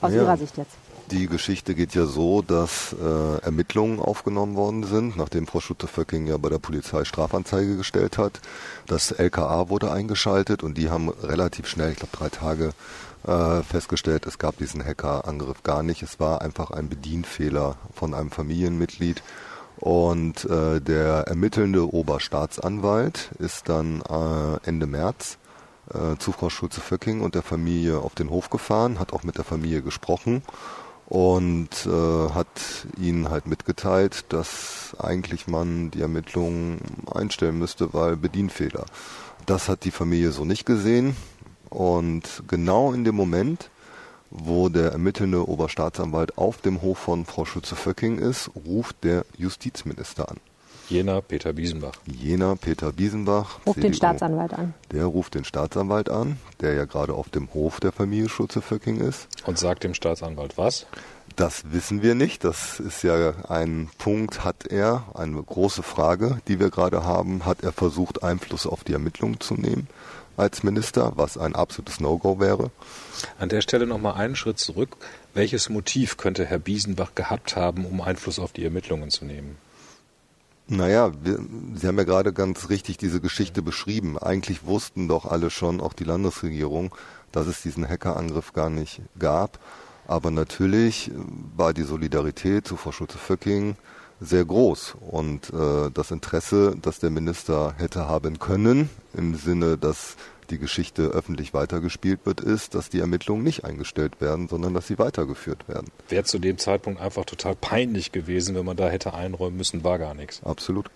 Aus 0.00 0.12
ja. 0.12 0.22
Ihrer 0.22 0.36
Sicht 0.36 0.56
jetzt. 0.56 0.76
Die 1.12 1.28
Geschichte 1.28 1.76
geht 1.76 1.94
ja 1.94 2.04
so, 2.04 2.42
dass 2.42 2.92
äh, 2.92 3.44
Ermittlungen 3.44 4.00
aufgenommen 4.00 4.56
worden 4.56 4.82
sind, 4.82 5.16
nachdem 5.16 5.46
Frau 5.46 5.60
Schutte-Vöcking 5.60 6.26
ja 6.26 6.36
bei 6.36 6.48
der 6.48 6.58
Polizei 6.58 7.04
Strafanzeige 7.04 7.76
gestellt 7.76 8.18
hat. 8.18 8.40
Das 8.88 9.12
LKA 9.12 9.68
wurde 9.68 9.92
eingeschaltet 9.92 10.64
und 10.64 10.76
die 10.76 10.90
haben 10.90 11.08
relativ 11.08 11.68
schnell, 11.68 11.92
ich 11.92 11.98
glaube 11.98 12.16
drei 12.16 12.28
Tage, 12.28 12.72
äh, 13.24 13.62
festgestellt, 13.62 14.26
es 14.26 14.38
gab 14.38 14.58
diesen 14.58 14.84
Hackerangriff 14.84 15.62
gar 15.62 15.84
nicht. 15.84 16.02
Es 16.02 16.18
war 16.18 16.42
einfach 16.42 16.72
ein 16.72 16.88
Bedienfehler 16.88 17.76
von 17.94 18.12
einem 18.12 18.32
Familienmitglied. 18.32 19.22
Und 19.78 20.44
äh, 20.46 20.80
der 20.80 21.28
ermittelnde 21.28 21.92
Oberstaatsanwalt 21.92 23.30
ist 23.38 23.68
dann 23.68 24.00
äh, 24.00 24.68
Ende 24.68 24.86
März 24.86 25.38
äh, 25.94 26.16
zu 26.18 26.32
Frau 26.32 26.50
Schulze-Vöcking 26.50 27.20
und 27.20 27.36
der 27.36 27.42
Familie 27.42 27.98
auf 27.98 28.16
den 28.16 28.30
Hof 28.30 28.50
gefahren, 28.50 28.98
hat 28.98 29.12
auch 29.12 29.22
mit 29.22 29.36
der 29.36 29.44
Familie 29.44 29.82
gesprochen 29.82 30.42
und 31.06 31.86
äh, 31.86 32.30
hat 32.30 32.48
ihnen 32.98 33.30
halt 33.30 33.46
mitgeteilt, 33.46 34.24
dass 34.30 34.96
eigentlich 34.98 35.46
man 35.46 35.90
die 35.90 36.00
Ermittlungen 36.00 36.80
einstellen 37.12 37.58
müsste, 37.58 37.94
weil 37.94 38.16
Bedienfehler. 38.16 38.86
Das 39.46 39.68
hat 39.68 39.84
die 39.84 39.92
Familie 39.92 40.32
so 40.32 40.44
nicht 40.44 40.66
gesehen 40.66 41.16
und 41.70 42.42
genau 42.48 42.92
in 42.92 43.04
dem 43.04 43.14
Moment, 43.14 43.70
wo 44.30 44.68
der 44.68 44.90
ermittelnde 44.90 45.48
Oberstaatsanwalt 45.48 46.36
auf 46.36 46.60
dem 46.60 46.82
Hof 46.82 46.98
von 46.98 47.24
Frau 47.24 47.44
Schütze-Vöcking 47.44 48.18
ist, 48.18 48.50
ruft 48.66 49.04
der 49.04 49.24
Justizminister 49.38 50.28
an. 50.28 50.38
Jener 50.88 51.20
Peter 51.20 51.52
Biesenbach. 51.52 51.94
Jener 52.06 52.54
Peter 52.54 52.92
Biesenbach. 52.92 53.58
Ruft 53.66 53.74
CDU. 53.74 53.88
den 53.88 53.94
Staatsanwalt 53.94 54.54
an. 54.54 54.74
Der 54.92 55.04
ruft 55.06 55.34
den 55.34 55.44
Staatsanwalt 55.44 56.08
an, 56.08 56.38
der 56.60 56.74
ja 56.74 56.84
gerade 56.84 57.14
auf 57.14 57.28
dem 57.28 57.52
Hof 57.54 57.80
der 57.80 57.90
Familie 57.90 58.28
Schulze-Vöcking 58.28 59.00
ist. 59.00 59.26
Und 59.46 59.58
sagt 59.58 59.82
dem 59.82 59.94
Staatsanwalt 59.94 60.56
was? 60.56 60.86
Das 61.34 61.72
wissen 61.72 62.02
wir 62.02 62.14
nicht. 62.14 62.44
Das 62.44 62.78
ist 62.78 63.02
ja 63.02 63.34
ein 63.48 63.90
Punkt, 63.98 64.44
hat 64.44 64.66
er, 64.68 65.04
eine 65.14 65.42
große 65.42 65.82
Frage, 65.82 66.38
die 66.46 66.60
wir 66.60 66.70
gerade 66.70 67.04
haben, 67.04 67.44
hat 67.44 67.62
er 67.62 67.72
versucht, 67.72 68.22
Einfluss 68.22 68.66
auf 68.66 68.84
die 68.84 68.92
Ermittlungen 68.92 69.40
zu 69.40 69.54
nehmen 69.54 69.88
als 70.36 70.62
Minister, 70.62 71.12
was 71.16 71.38
ein 71.38 71.54
absolutes 71.54 71.98
No-Go 71.98 72.38
wäre. 72.38 72.70
An 73.38 73.48
der 73.48 73.62
Stelle 73.62 73.86
nochmal 73.86 74.14
einen 74.14 74.36
Schritt 74.36 74.58
zurück. 74.58 74.96
Welches 75.34 75.68
Motiv 75.68 76.16
könnte 76.16 76.44
Herr 76.44 76.58
Biesenbach 76.58 77.14
gehabt 77.14 77.56
haben, 77.56 77.86
um 77.86 78.00
Einfluss 78.00 78.38
auf 78.38 78.52
die 78.52 78.64
Ermittlungen 78.64 79.10
zu 79.10 79.24
nehmen? 79.24 79.56
Naja, 80.68 81.12
wir, 81.22 81.38
Sie 81.74 81.86
haben 81.86 81.98
ja 81.98 82.04
gerade 82.04 82.32
ganz 82.32 82.68
richtig 82.70 82.96
diese 82.96 83.20
Geschichte 83.20 83.62
beschrieben. 83.62 84.18
Eigentlich 84.18 84.66
wussten 84.66 85.06
doch 85.06 85.24
alle 85.24 85.50
schon, 85.50 85.80
auch 85.80 85.92
die 85.92 86.04
Landesregierung, 86.04 86.94
dass 87.30 87.46
es 87.46 87.62
diesen 87.62 87.88
Hackerangriff 87.88 88.52
gar 88.52 88.68
nicht 88.68 89.00
gab. 89.18 89.60
Aber 90.08 90.30
natürlich 90.30 91.10
war 91.56 91.72
die 91.72 91.82
Solidarität 91.82 92.66
zu 92.66 92.76
Frau 92.76 92.90
Schulze-Vöcking 92.90 93.76
sehr 94.20 94.44
groß 94.44 94.96
und 95.00 95.52
äh, 95.52 95.90
das 95.92 96.10
Interesse, 96.10 96.74
das 96.80 96.98
der 96.98 97.10
Minister 97.10 97.74
hätte 97.76 98.08
haben 98.08 98.38
können, 98.38 98.88
im 99.14 99.34
Sinne, 99.34 99.76
dass 99.76 100.16
die 100.46 100.58
Geschichte 100.58 101.02
öffentlich 101.02 101.54
weitergespielt 101.54 102.20
wird, 102.24 102.40
ist, 102.40 102.74
dass 102.74 102.88
die 102.88 103.00
Ermittlungen 103.00 103.42
nicht 103.42 103.64
eingestellt 103.64 104.20
werden, 104.20 104.48
sondern 104.48 104.74
dass 104.74 104.86
sie 104.86 104.98
weitergeführt 104.98 105.68
werden. 105.68 105.88
Wäre 106.08 106.24
zu 106.24 106.38
dem 106.38 106.58
Zeitpunkt 106.58 107.00
einfach 107.00 107.24
total 107.24 107.54
peinlich 107.54 108.12
gewesen, 108.12 108.54
wenn 108.54 108.64
man 108.64 108.76
da 108.76 108.88
hätte 108.88 109.14
einräumen 109.14 109.56
müssen, 109.56 109.84
war 109.84 109.98
gar 109.98 110.14
nichts. 110.14 110.42
Absolut. 110.44 110.90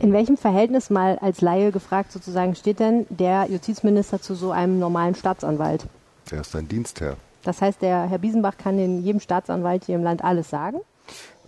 In 0.00 0.12
welchem 0.12 0.36
Verhältnis 0.36 0.90
mal 0.90 1.18
als 1.18 1.40
Laie 1.40 1.72
gefragt 1.72 2.12
sozusagen 2.12 2.54
steht 2.54 2.80
denn 2.80 3.06
der 3.10 3.48
Justizminister 3.50 4.20
zu 4.20 4.34
so 4.34 4.50
einem 4.50 4.78
normalen 4.78 5.14
Staatsanwalt? 5.14 5.86
Er 6.30 6.40
ist 6.40 6.54
ein 6.56 6.68
Dienstherr. 6.68 7.16
Das 7.42 7.60
heißt, 7.62 7.82
der 7.82 8.08
Herr 8.08 8.18
Biesenbach 8.18 8.56
kann 8.56 8.78
in 8.78 9.02
jedem 9.02 9.20
Staatsanwalt 9.20 9.84
hier 9.84 9.96
im 9.96 10.02
Land 10.02 10.24
alles 10.24 10.50
sagen? 10.50 10.78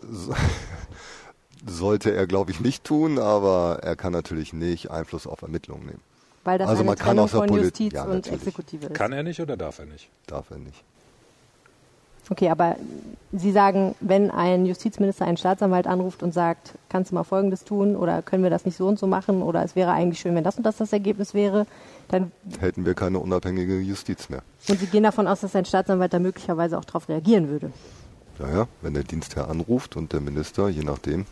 So, 0.00 0.34
sollte 1.66 2.12
er, 2.12 2.26
glaube 2.26 2.50
ich, 2.50 2.60
nicht 2.60 2.84
tun, 2.84 3.18
aber 3.18 3.80
er 3.82 3.96
kann 3.96 4.12
natürlich 4.12 4.52
nicht 4.52 4.90
Einfluss 4.90 5.26
auf 5.26 5.42
Ermittlungen 5.42 5.86
nehmen. 5.86 6.00
Weil 6.50 6.58
das 6.58 6.68
Also 6.68 6.80
eine 6.80 6.88
man 6.90 6.96
kann 6.98 7.06
Trennung 7.16 7.28
von 7.28 7.46
Polit- 7.48 7.62
Justiz 7.62 7.92
Ja, 7.92 8.02
und 8.04 8.10
natürlich. 8.10 8.38
Exekutive 8.40 8.86
ist. 8.86 8.94
Kann 8.94 9.12
er 9.12 9.22
nicht 9.22 9.40
oder 9.40 9.56
darf 9.56 9.78
er 9.78 9.86
nicht? 9.86 10.08
Darf 10.26 10.50
er 10.50 10.58
nicht. 10.58 10.82
Okay, 12.28 12.48
aber 12.50 12.74
Sie 13.32 13.52
sagen, 13.52 13.94
wenn 14.00 14.30
ein 14.32 14.66
Justizminister 14.66 15.24
einen 15.26 15.36
Staatsanwalt 15.36 15.86
anruft 15.86 16.22
und 16.24 16.32
sagt, 16.34 16.72
kannst 16.88 17.10
du 17.12 17.14
mal 17.14 17.22
Folgendes 17.24 17.62
tun 17.64 17.94
oder 17.94 18.22
können 18.22 18.42
wir 18.42 18.50
das 18.50 18.64
nicht 18.64 18.76
so 18.76 18.86
und 18.88 18.98
so 18.98 19.06
machen 19.06 19.42
oder 19.42 19.62
es 19.64 19.76
wäre 19.76 19.92
eigentlich 19.92 20.18
schön, 20.20 20.34
wenn 20.34 20.42
das 20.44 20.56
und 20.56 20.64
das 20.64 20.76
das 20.76 20.92
Ergebnis 20.92 21.34
wäre, 21.34 21.66
dann 22.08 22.32
Hätten 22.58 22.84
wir 22.84 22.94
keine 22.94 23.20
unabhängige 23.20 23.78
Justiz 23.78 24.28
mehr. 24.28 24.42
und 24.68 24.78
Sie 24.80 24.86
gehen 24.86 25.04
davon 25.04 25.28
aus, 25.28 25.40
dass 25.40 25.54
ein 25.54 25.64
Staatsanwalt 25.64 26.12
da 26.12 26.18
möglicherweise 26.18 26.78
auch 26.78 26.84
darauf 26.84 27.08
reagieren 27.08 27.48
würde. 27.48 27.72
Naja, 28.40 28.66
wenn 28.82 28.94
der 28.94 29.04
Dienstherr 29.04 29.48
anruft 29.48 29.96
und 29.96 30.12
der 30.12 30.20
Minister, 30.20 30.68
je 30.68 30.82
nachdem, 30.82 31.26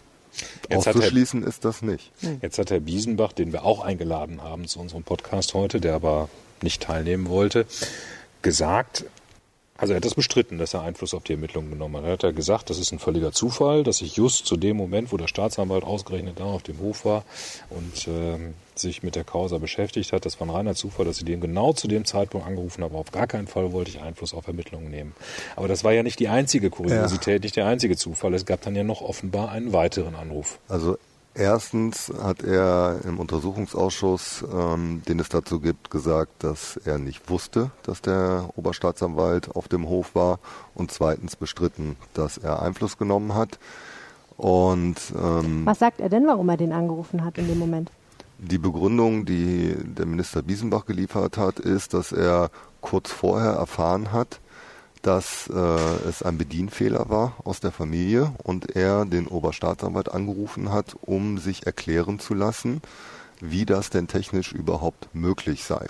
Jetzt 0.69 0.89
auszuschließen 0.89 1.43
ist 1.43 1.65
das 1.65 1.83
nicht. 1.83 2.13
Jetzt 2.43 2.59
hat 2.59 2.71
Herr 2.71 2.81
Biesenbach, 2.81 3.33
den 3.33 3.53
wir 3.53 3.65
auch 3.65 3.81
eingeladen 3.81 4.43
haben 4.43 4.67
zu 4.67 4.81
unserem 4.81 5.03
Podcast 5.03 5.55
heute, 5.55 5.81
der 5.81 5.95
aber 5.95 6.29
nicht 6.63 6.83
teilnehmen 6.83 7.29
wollte, 7.29 7.67
gesagt, 8.43 9.05
also 9.79 9.93
er 9.93 9.99
hat 9.99 10.05
das 10.05 10.17
bestritten, 10.17 10.59
dass 10.59 10.75
er 10.75 10.83
Einfluss 10.83 11.15
auf 11.15 11.23
die 11.23 11.35
Ermittlungen 11.35 11.71
genommen 11.71 11.97
hat. 11.97 12.05
Er 12.05 12.13
hat 12.13 12.23
ja 12.25 12.31
gesagt, 12.33 12.69
das 12.69 12.79
ist 12.79 12.91
ein 12.91 12.99
völliger 12.99 13.31
Zufall, 13.31 13.85
dass 13.85 13.99
sich 13.99 14.17
just 14.17 14.45
zu 14.45 14.57
dem 14.57 14.77
Moment, 14.77 15.13
wo 15.13 15.17
der 15.17 15.29
Staatsanwalt 15.29 15.85
ausgerechnet 15.85 16.41
da 16.41 16.45
auf 16.45 16.65
dem 16.65 16.81
Hof 16.81 17.05
war 17.05 17.25
und 17.71 18.09
ähm, 18.09 18.55
sich 18.75 19.05
mit 19.05 19.15
der 19.15 19.23
Causa 19.23 19.59
beschäftigt 19.59 20.13
hat, 20.13 20.27
das 20.27 20.41
war 20.41 20.49
ein 20.49 20.51
reiner 20.51 20.75
Zufall, 20.75 21.05
dass 21.05 21.19
sie 21.19 21.25
den 21.25 21.41
genau 21.41 21.73
zu 21.73 21.87
dem 21.87 22.05
Zeitpunkt 22.05 22.45
angerufen 22.45 22.83
haben. 22.83 22.97
Auf 22.97 23.13
gar 23.13 23.29
keinen 23.29 23.47
Fall 23.47 23.73
wollte 23.73 23.91
ich 23.91 24.01
Einfluss 24.01 24.35
auf 24.35 24.49
Ermittlungen 24.49 24.91
nehmen. 24.91 25.15
Aber 25.55 25.69
das 25.69 25.85
war 25.85 25.93
ja 25.93 26.03
nicht 26.03 26.19
die 26.19 26.29
einzige 26.29 26.71
Kuriosität, 26.71 27.45
nicht 27.45 27.55
der 27.55 27.67
einzige 27.67 27.97
Zufall. 27.97 28.35
Es 28.35 28.47
gab 28.47 28.61
dann 28.63 28.75
ja 28.75 28.83
noch 28.83 29.01
offenbar 29.01 29.51
einen 29.53 29.73
weiteren 29.73 30.17
Anruf. 30.17 30.59
Also 30.69 30.99
erstens 31.39 32.13
hat 32.23 32.43
er 32.43 33.01
im 33.05 33.19
Untersuchungsausschuss, 33.19 34.45
ähm, 34.53 35.03
den 35.09 35.21
es 35.21 35.29
dazu 35.29 35.61
gibt, 35.61 35.91
gesagt, 35.91 36.43
dass 36.43 36.77
er 36.85 36.99
nicht 36.99 37.31
wusste, 37.31 37.71
dass 37.85 38.03
der 38.03 38.51
Oberstaatsanwalt 38.57 39.55
auf 39.55 39.69
dem 39.69 39.89
Hof 39.89 40.15
war 40.15 40.41
und 40.75 40.91
zweitens 40.91 41.37
bestritten, 41.37 41.97
dass 42.13 42.39
er 42.39 42.61
Einfluss 42.61 42.99
genommen 42.99 43.35
hat. 43.35 43.59
Und 44.37 44.97
ähm, 45.21 45.65
Was 45.65 45.79
sagt 45.79 46.01
er 46.01 46.09
denn, 46.09 46.27
warum 46.27 46.49
er 46.49 46.57
den 46.57 46.73
angerufen 46.73 47.25
hat 47.25 47.39
in 47.39 47.49
dem 47.49 47.59
Moment? 47.59 47.91
Die 48.39 48.59
Begründung, 48.59 49.25
die 49.25 49.75
der 49.79 50.07
Minister 50.07 50.43
Biesenbach 50.43 50.87
geliefert 50.87 51.39
hat, 51.39 51.59
ist, 51.59 51.95
dass 51.95 52.13
er 52.13 52.51
kurz 52.81 53.11
vorher 53.11 53.53
erfahren 53.53 54.13
hat, 54.13 54.41
dass 55.09 55.49
äh, 55.49 55.59
es 56.07 56.23
ein 56.23 56.37
Bedienfehler 56.37 57.09
war 57.09 57.33
aus 57.43 57.61
der 57.61 57.73
Familie 57.73 58.35
und 58.45 58.77
er 58.77 59.07
den 59.07 59.27
Oberstaatsanwalt 59.27 60.13
angerufen 60.13 60.71
hat, 60.71 60.97
um 61.01 61.39
sich 61.39 61.65
erklären 61.65 62.19
zu 62.19 62.35
lassen, 62.35 62.83
wie 63.41 63.65
das 63.65 63.89
denn 63.89 64.07
technisch 64.07 64.53
überhaupt 64.53 65.09
möglich 65.15 65.65
sei. 65.65 65.87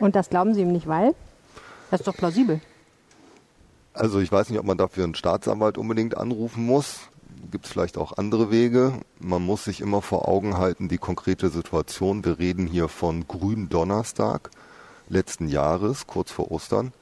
Und 0.00 0.16
das 0.16 0.28
glauben 0.28 0.54
Sie 0.54 0.62
ihm 0.62 0.72
nicht, 0.72 0.88
weil? 0.88 1.14
Das 1.92 2.00
ist 2.00 2.08
doch 2.08 2.16
plausibel. 2.16 2.60
Also 3.94 4.18
ich 4.18 4.32
weiß 4.32 4.50
nicht, 4.50 4.58
ob 4.58 4.66
man 4.66 4.76
dafür 4.76 5.04
einen 5.04 5.14
Staatsanwalt 5.14 5.78
unbedingt 5.78 6.16
anrufen 6.16 6.66
muss. 6.66 7.02
Gibt 7.52 7.66
es 7.66 7.70
vielleicht 7.70 7.96
auch 7.96 8.18
andere 8.18 8.50
Wege. 8.50 8.92
Man 9.20 9.42
muss 9.42 9.62
sich 9.62 9.80
immer 9.80 10.02
vor 10.02 10.26
Augen 10.26 10.58
halten, 10.58 10.88
die 10.88 10.98
konkrete 10.98 11.50
Situation. 11.50 12.24
Wir 12.24 12.40
reden 12.40 12.66
hier 12.66 12.88
von 12.88 13.28
Gründonnerstag 13.28 14.50
letzten 15.08 15.46
Jahres, 15.46 16.08
kurz 16.08 16.32
vor 16.32 16.50
Ostern. 16.50 16.92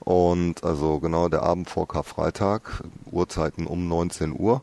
Und 0.00 0.64
also 0.64 0.98
genau 1.00 1.28
der 1.28 1.42
Abend 1.42 1.70
vor 1.70 1.88
Karfreitag, 1.88 2.82
Uhrzeiten 3.10 3.66
um 3.66 3.88
19 3.88 4.38
Uhr. 4.38 4.60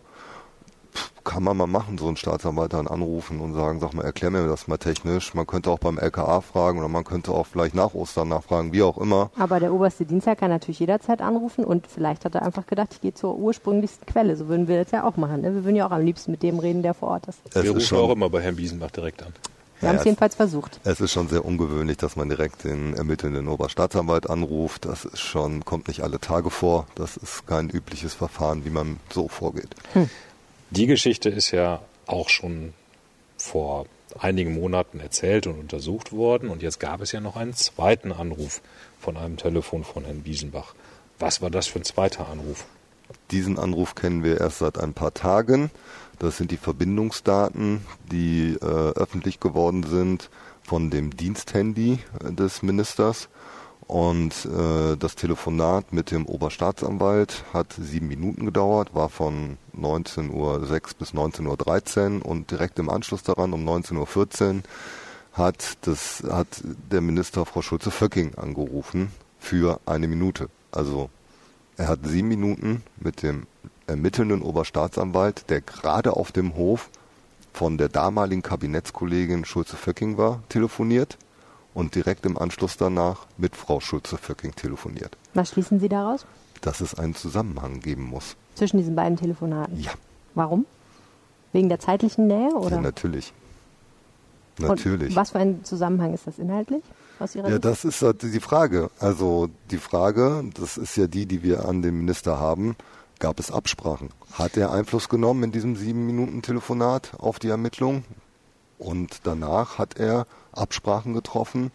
Pff, 0.94 1.12
Kann 1.24 1.42
man 1.44 1.56
mal 1.58 1.68
machen, 1.68 1.98
so 1.98 2.08
einen 2.08 2.18
Staatsanwalt 2.18 2.74
dann 2.74 2.86
anrufen 2.88 3.40
und 3.40 3.54
sagen, 3.54 3.80
sag 3.80 3.94
mal, 3.94 4.04
erklär 4.04 4.30
mir 4.30 4.46
das 4.48 4.68
mal 4.68 4.78
technisch. 4.78 5.34
Man 5.34 5.48
könnte 5.48 5.72
auch 5.72 5.80
beim 5.80 5.98
LKA 5.98 6.42
fragen 6.42 6.80
oder 6.80 6.90
man 6.90 7.06
könnte 7.06 7.32
auch 7.32 7.48
vielleicht 7.48 7.74
nach 7.76 7.94
Ostern 7.94 8.28
nachfragen, 8.28 8.74
wie 8.74 8.84
auch 8.84 8.98
immer. 8.98 9.32
Aber 9.38 9.60
der 9.62 9.74
oberste 9.74 10.06
Dienstherr 10.06 10.36
kann 10.36 10.50
natürlich 10.52 10.80
jederzeit 10.80 11.22
anrufen 11.22 11.64
und 11.64 11.88
vielleicht 11.88 12.26
hat 12.26 12.36
er 12.36 12.42
einfach 12.44 12.68
gedacht, 12.68 12.90
ich 12.92 13.02
gehe 13.02 13.14
zur 13.14 13.38
ursprünglichsten 13.38 14.06
Quelle. 14.06 14.36
So 14.36 14.48
würden 14.50 14.68
wir 14.68 14.84
das 14.84 14.92
ja 14.92 15.06
auch 15.08 15.16
machen. 15.16 15.42
Ne? 15.42 15.56
Wir 15.56 15.64
würden 15.64 15.78
ja 15.78 15.88
auch 15.88 15.92
am 15.92 16.04
liebsten 16.06 16.32
mit 16.32 16.44
dem 16.44 16.60
reden, 16.60 16.84
der 16.84 16.94
vor 16.94 17.08
Ort 17.10 17.28
ist. 17.28 17.40
Es 17.50 17.56
wir 17.56 17.64
ist 17.64 17.70
rufen 17.70 17.82
schon- 17.82 17.98
auch 18.00 18.12
immer 18.12 18.30
bei 18.30 18.42
Herrn 18.42 18.58
Biesenbach 18.58 18.92
direkt 18.92 19.24
an. 19.24 19.34
Wir 19.82 19.90
haben 19.90 19.96
Ja, 19.96 20.02
es 20.02 20.06
jedenfalls 20.06 20.36
versucht. 20.36 20.80
Es 20.84 21.02
ist 21.02 21.12
schon 21.12 21.28
sehr 21.28 21.44
ungewöhnlich, 21.44 21.98
dass 21.98 22.16
man 22.16 22.30
direkt 22.30 22.64
den 22.64 22.94
ermittelnden 22.94 23.48
Oberstaatsanwalt 23.48 24.30
anruft. 24.30 24.86
Das 24.86 25.06
ist 25.06 25.20
schon, 25.20 25.66
kommt 25.66 25.88
nicht 25.88 26.02
alle 26.02 26.20
Tage 26.20 26.52
vor. 26.52 26.88
Das 26.96 27.18
ist 27.18 27.48
kein 27.48 27.70
übliches 27.70 28.14
Verfahren, 28.14 28.64
wie 28.64 28.70
man 28.70 29.00
so 29.12 29.28
vorgeht. 29.28 29.76
Die 30.70 30.86
Geschichte 30.86 31.30
ist 31.30 31.52
ja 31.52 31.82
auch 32.06 32.30
schon 32.30 32.74
vor 33.38 33.88
einigen 34.20 34.54
Monaten 34.54 35.00
erzählt 35.00 35.48
und 35.48 35.60
untersucht 35.60 36.12
worden. 36.12 36.50
Und 36.50 36.62
jetzt 36.62 36.80
gab 36.80 37.02
es 37.02 37.12
ja 37.12 37.20
noch 37.20 37.36
einen 37.36 37.54
zweiten 37.54 38.12
Anruf 38.12 38.62
von 39.00 39.18
einem 39.18 39.38
Telefon 39.38 39.84
von 39.84 40.06
Herrn 40.06 40.22
Biesenbach. 40.22 40.76
Was 41.18 41.42
war 41.42 41.50
das 41.50 41.68
für 41.68 41.80
ein 41.80 41.86
zweiter 41.86 42.30
Anruf? 42.30 42.66
Diesen 43.32 43.58
Anruf 43.58 43.96
kennen 43.96 44.24
wir 44.24 44.40
erst 44.40 44.60
seit 44.60 44.78
ein 44.78 44.94
paar 44.94 45.14
Tagen. 45.14 45.72
Das 46.22 46.38
sind 46.38 46.52
die 46.52 46.58
Verbindungsdaten, 46.58 47.82
die 48.12 48.56
äh, 48.62 48.64
öffentlich 48.64 49.40
geworden 49.40 49.82
sind 49.82 50.30
von 50.62 50.92
dem 50.92 51.18
Diensthandy 51.18 51.98
äh, 52.24 52.32
des 52.32 52.62
Ministers. 52.62 53.28
Und 53.88 54.46
äh, 54.46 54.98
das 54.98 55.16
Telefonat 55.16 55.92
mit 55.92 56.12
dem 56.12 56.28
Oberstaatsanwalt 56.28 57.44
hat 57.54 57.74
sieben 57.74 58.08
Minuten 58.08 58.46
gedauert, 58.46 58.94
war 58.94 59.10
von 59.10 59.58
19.06 59.76 60.30
Uhr 60.30 60.60
bis 61.00 61.14
19.13 61.16 62.20
Uhr 62.20 62.26
und 62.28 62.52
direkt 62.52 62.78
im 62.78 62.92
Anschluss 62.92 63.24
daran 63.24 63.52
um 63.52 63.68
19.14 63.68 64.58
Uhr 64.58 64.62
hat, 65.34 65.80
das, 65.82 66.24
hat 66.30 66.62
der 66.92 67.02
Minister 67.02 67.48
Frau 67.48 67.64
Schulze-Vöcking 67.64 68.36
angerufen 68.36 69.12
für 69.40 69.80
eine 69.88 70.08
Minute. 70.08 70.50
Also 70.72 71.10
er 71.78 71.88
hat 71.88 72.02
sieben 72.04 72.28
Minuten 72.28 72.84
mit 73.00 73.24
dem 73.24 73.48
ermittelnden 73.88 74.42
Oberstaatsanwalt, 74.42 75.50
der 75.50 75.62
gerade 75.62 76.16
auf 76.16 76.32
dem 76.32 76.56
Hof 76.56 76.90
von 77.54 77.78
der 77.78 77.90
damaligen 77.90 78.42
Kabinettskollegin 78.42 79.46
Schulze-Vöcking 79.46 80.18
war, 80.18 80.42
telefoniert 80.50 81.18
und 81.74 81.96
direkt 81.96 82.26
im 82.26 82.38
Anschluss 82.38 82.78
danach 82.78 83.26
mit 83.38 83.56
Frau 83.56 83.80
Schulze-Vöcking 83.80 84.56
telefoniert. 84.56 85.18
Was 85.34 85.50
schließen 85.50 85.80
Sie 85.80 85.90
daraus? 85.90 86.26
Dass 86.62 86.80
es 86.82 86.94
einen 86.96 87.16
Zusammenhang 87.16 87.80
geben 87.80 88.04
muss. 88.04 88.36
Zwischen 88.56 88.78
diesen 88.78 88.96
beiden 88.96 89.18
Telefonaten. 89.18 89.80
Ja, 89.80 89.92
Warum? 90.36 90.66
Wegen 91.54 91.68
der 91.68 91.80
zeitlichen 91.80 92.28
Nähe 92.28 92.54
oder? 92.54 92.78
ja 92.78 92.82
natürlich. 92.82 93.34
Und 94.60 94.68
Natürlich. 94.68 95.16
was 95.16 95.32
für 95.32 95.40
ein 95.40 95.64
Zusammenhang 95.66 96.14
ist 96.14 96.28
das 96.28 96.38
inhaltlich 96.38 96.84
aus 97.20 97.36
Ihrer 97.36 97.48
Ja, 97.48 97.54
Sicht? 97.54 97.66
das 97.66 97.84
ist 97.86 98.02
halt 98.02 98.22
die 98.22 98.40
Frage. 98.40 98.90
Also 99.00 99.50
die 99.72 99.78
Frage, 99.78 100.44
das 100.54 100.78
ist 100.78 100.96
ja 100.98 101.08
die, 101.08 101.26
die 101.26 101.42
wir 101.44 101.66
an 101.68 101.82
den 101.82 101.98
Minister 101.98 102.40
haben, 102.40 102.76
gab 103.22 103.40
es 103.40 103.52
Absprachen? 103.52 104.10
Hat 104.34 104.58
er 104.58 104.74
Einfluss 104.74 105.08
genommen 105.08 105.44
in 105.44 105.52
diesem 105.54 105.78
sieben 105.78 106.06
Minuten 106.06 106.42
Telefonat 106.42 107.12
auf 107.18 107.40
die 107.40 107.48
Ermittlung? 107.48 108.04
Und 108.78 109.20
danach 109.24 109.78
hat 109.78 109.98
er 109.98 110.26
Absprachen 110.52 111.14
getroffen 111.14 111.72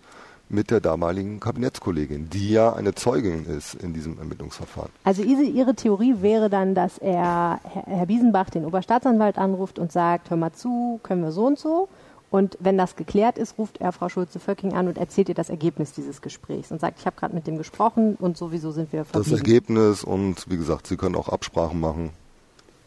mit 0.49 0.71
der 0.71 0.81
damaligen 0.81 1.41
Kabinettskollegin, 1.41 2.31
die 2.31 2.51
ja 2.51 2.73
eine 2.73 2.95
Zeugin 2.95 3.47
ist 3.47 3.75
in 3.75 3.95
diesem 3.95 4.19
Ermittlungsverfahren. 4.19 4.91
Also 5.05 5.23
Ihre, 5.23 5.75
Theorie 5.75 6.17
wäre 6.21 6.51
dann, 6.51 6.75
dass 6.75 6.99
er 6.99 7.61
Herr 7.65 8.07
Biesenbach 8.07 8.51
den 8.51 8.65
Oberstaatsanwalt 8.65 9.39
anruft 9.39 9.79
und 9.79 9.91
sagt, 9.91 10.31
hör 10.31 10.37
mal 10.37 10.53
zu, 10.53 11.01
können 11.03 11.23
wir 11.23 11.33
so 11.33 11.47
und 11.47 11.59
so. 11.59 11.89
Und 12.37 12.59
wenn 12.61 12.77
das 12.77 12.97
geklärt 12.97 13.39
ist, 13.39 13.57
ruft 13.57 13.81
er 13.81 13.93
Frau 13.93 14.11
Schulze-Vöcking 14.11 14.75
an 14.75 14.89
und 14.89 14.99
erzählt 14.99 15.31
ihr 15.31 15.35
das 15.35 15.49
Ergebnis 15.49 15.93
dieses 15.93 16.21
Gesprächs 16.21 16.71
und 16.71 16.83
sagt, 16.83 16.99
ich 17.01 17.07
habe 17.07 17.17
gerade 17.17 17.35
mit 17.35 17.47
dem 17.47 17.57
gesprochen 17.57 18.15
und 18.17 18.37
sowieso 18.37 18.73
sind 18.73 18.93
wir 18.93 19.05
Das 19.05 19.11
verblieben. 19.11 19.39
Ergebnis 19.39 20.05
und 20.05 20.45
wie 20.51 20.59
gesagt, 20.59 20.87
Sie 20.87 20.99
können 20.99 21.17
auch 21.17 21.31
Absprachen 21.31 21.81
machen. 21.81 22.11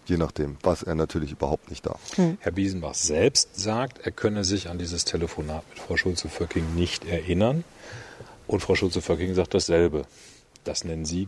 Je 0.05 0.17
nachdem, 0.17 0.57
was 0.61 0.83
er 0.83 0.93
natürlich 0.93 1.31
überhaupt 1.31 1.71
nicht 1.71 1.87
darf. 1.87 1.99
Herr 2.39 2.51
Biesenbach 2.51 2.93
selbst 2.93 3.59
sagt, 3.59 4.05
er 4.05 4.11
könne 4.11 4.43
sich 4.43 4.69
an 4.69 4.77
dieses 4.77 5.03
Telefonat 5.03 5.63
mit 5.69 5.79
Frau 5.79 5.97
Schulze-Vöcking 5.97 6.75
nicht 6.75 7.05
erinnern. 7.05 7.63
Und 8.45 8.59
Frau 8.59 8.75
Schulze-Vöcking 8.75 9.33
sagt 9.33 9.55
dasselbe. 9.55 10.03
Das 10.63 10.83
nennen 10.83 11.05
Sie 11.05 11.27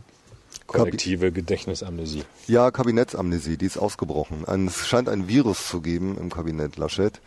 kollektive 0.66 1.32
Gedächtnisamnesie. 1.32 2.24
Ja, 2.46 2.70
Kabinettsamnesie, 2.70 3.56
die 3.56 3.66
ist 3.66 3.78
ausgebrochen. 3.78 4.44
Es 4.68 4.86
scheint 4.86 5.08
ein 5.08 5.28
Virus 5.28 5.66
zu 5.68 5.80
geben 5.80 6.16
im 6.18 6.30
Kabinett 6.30 6.76
Laschet, 6.76 7.20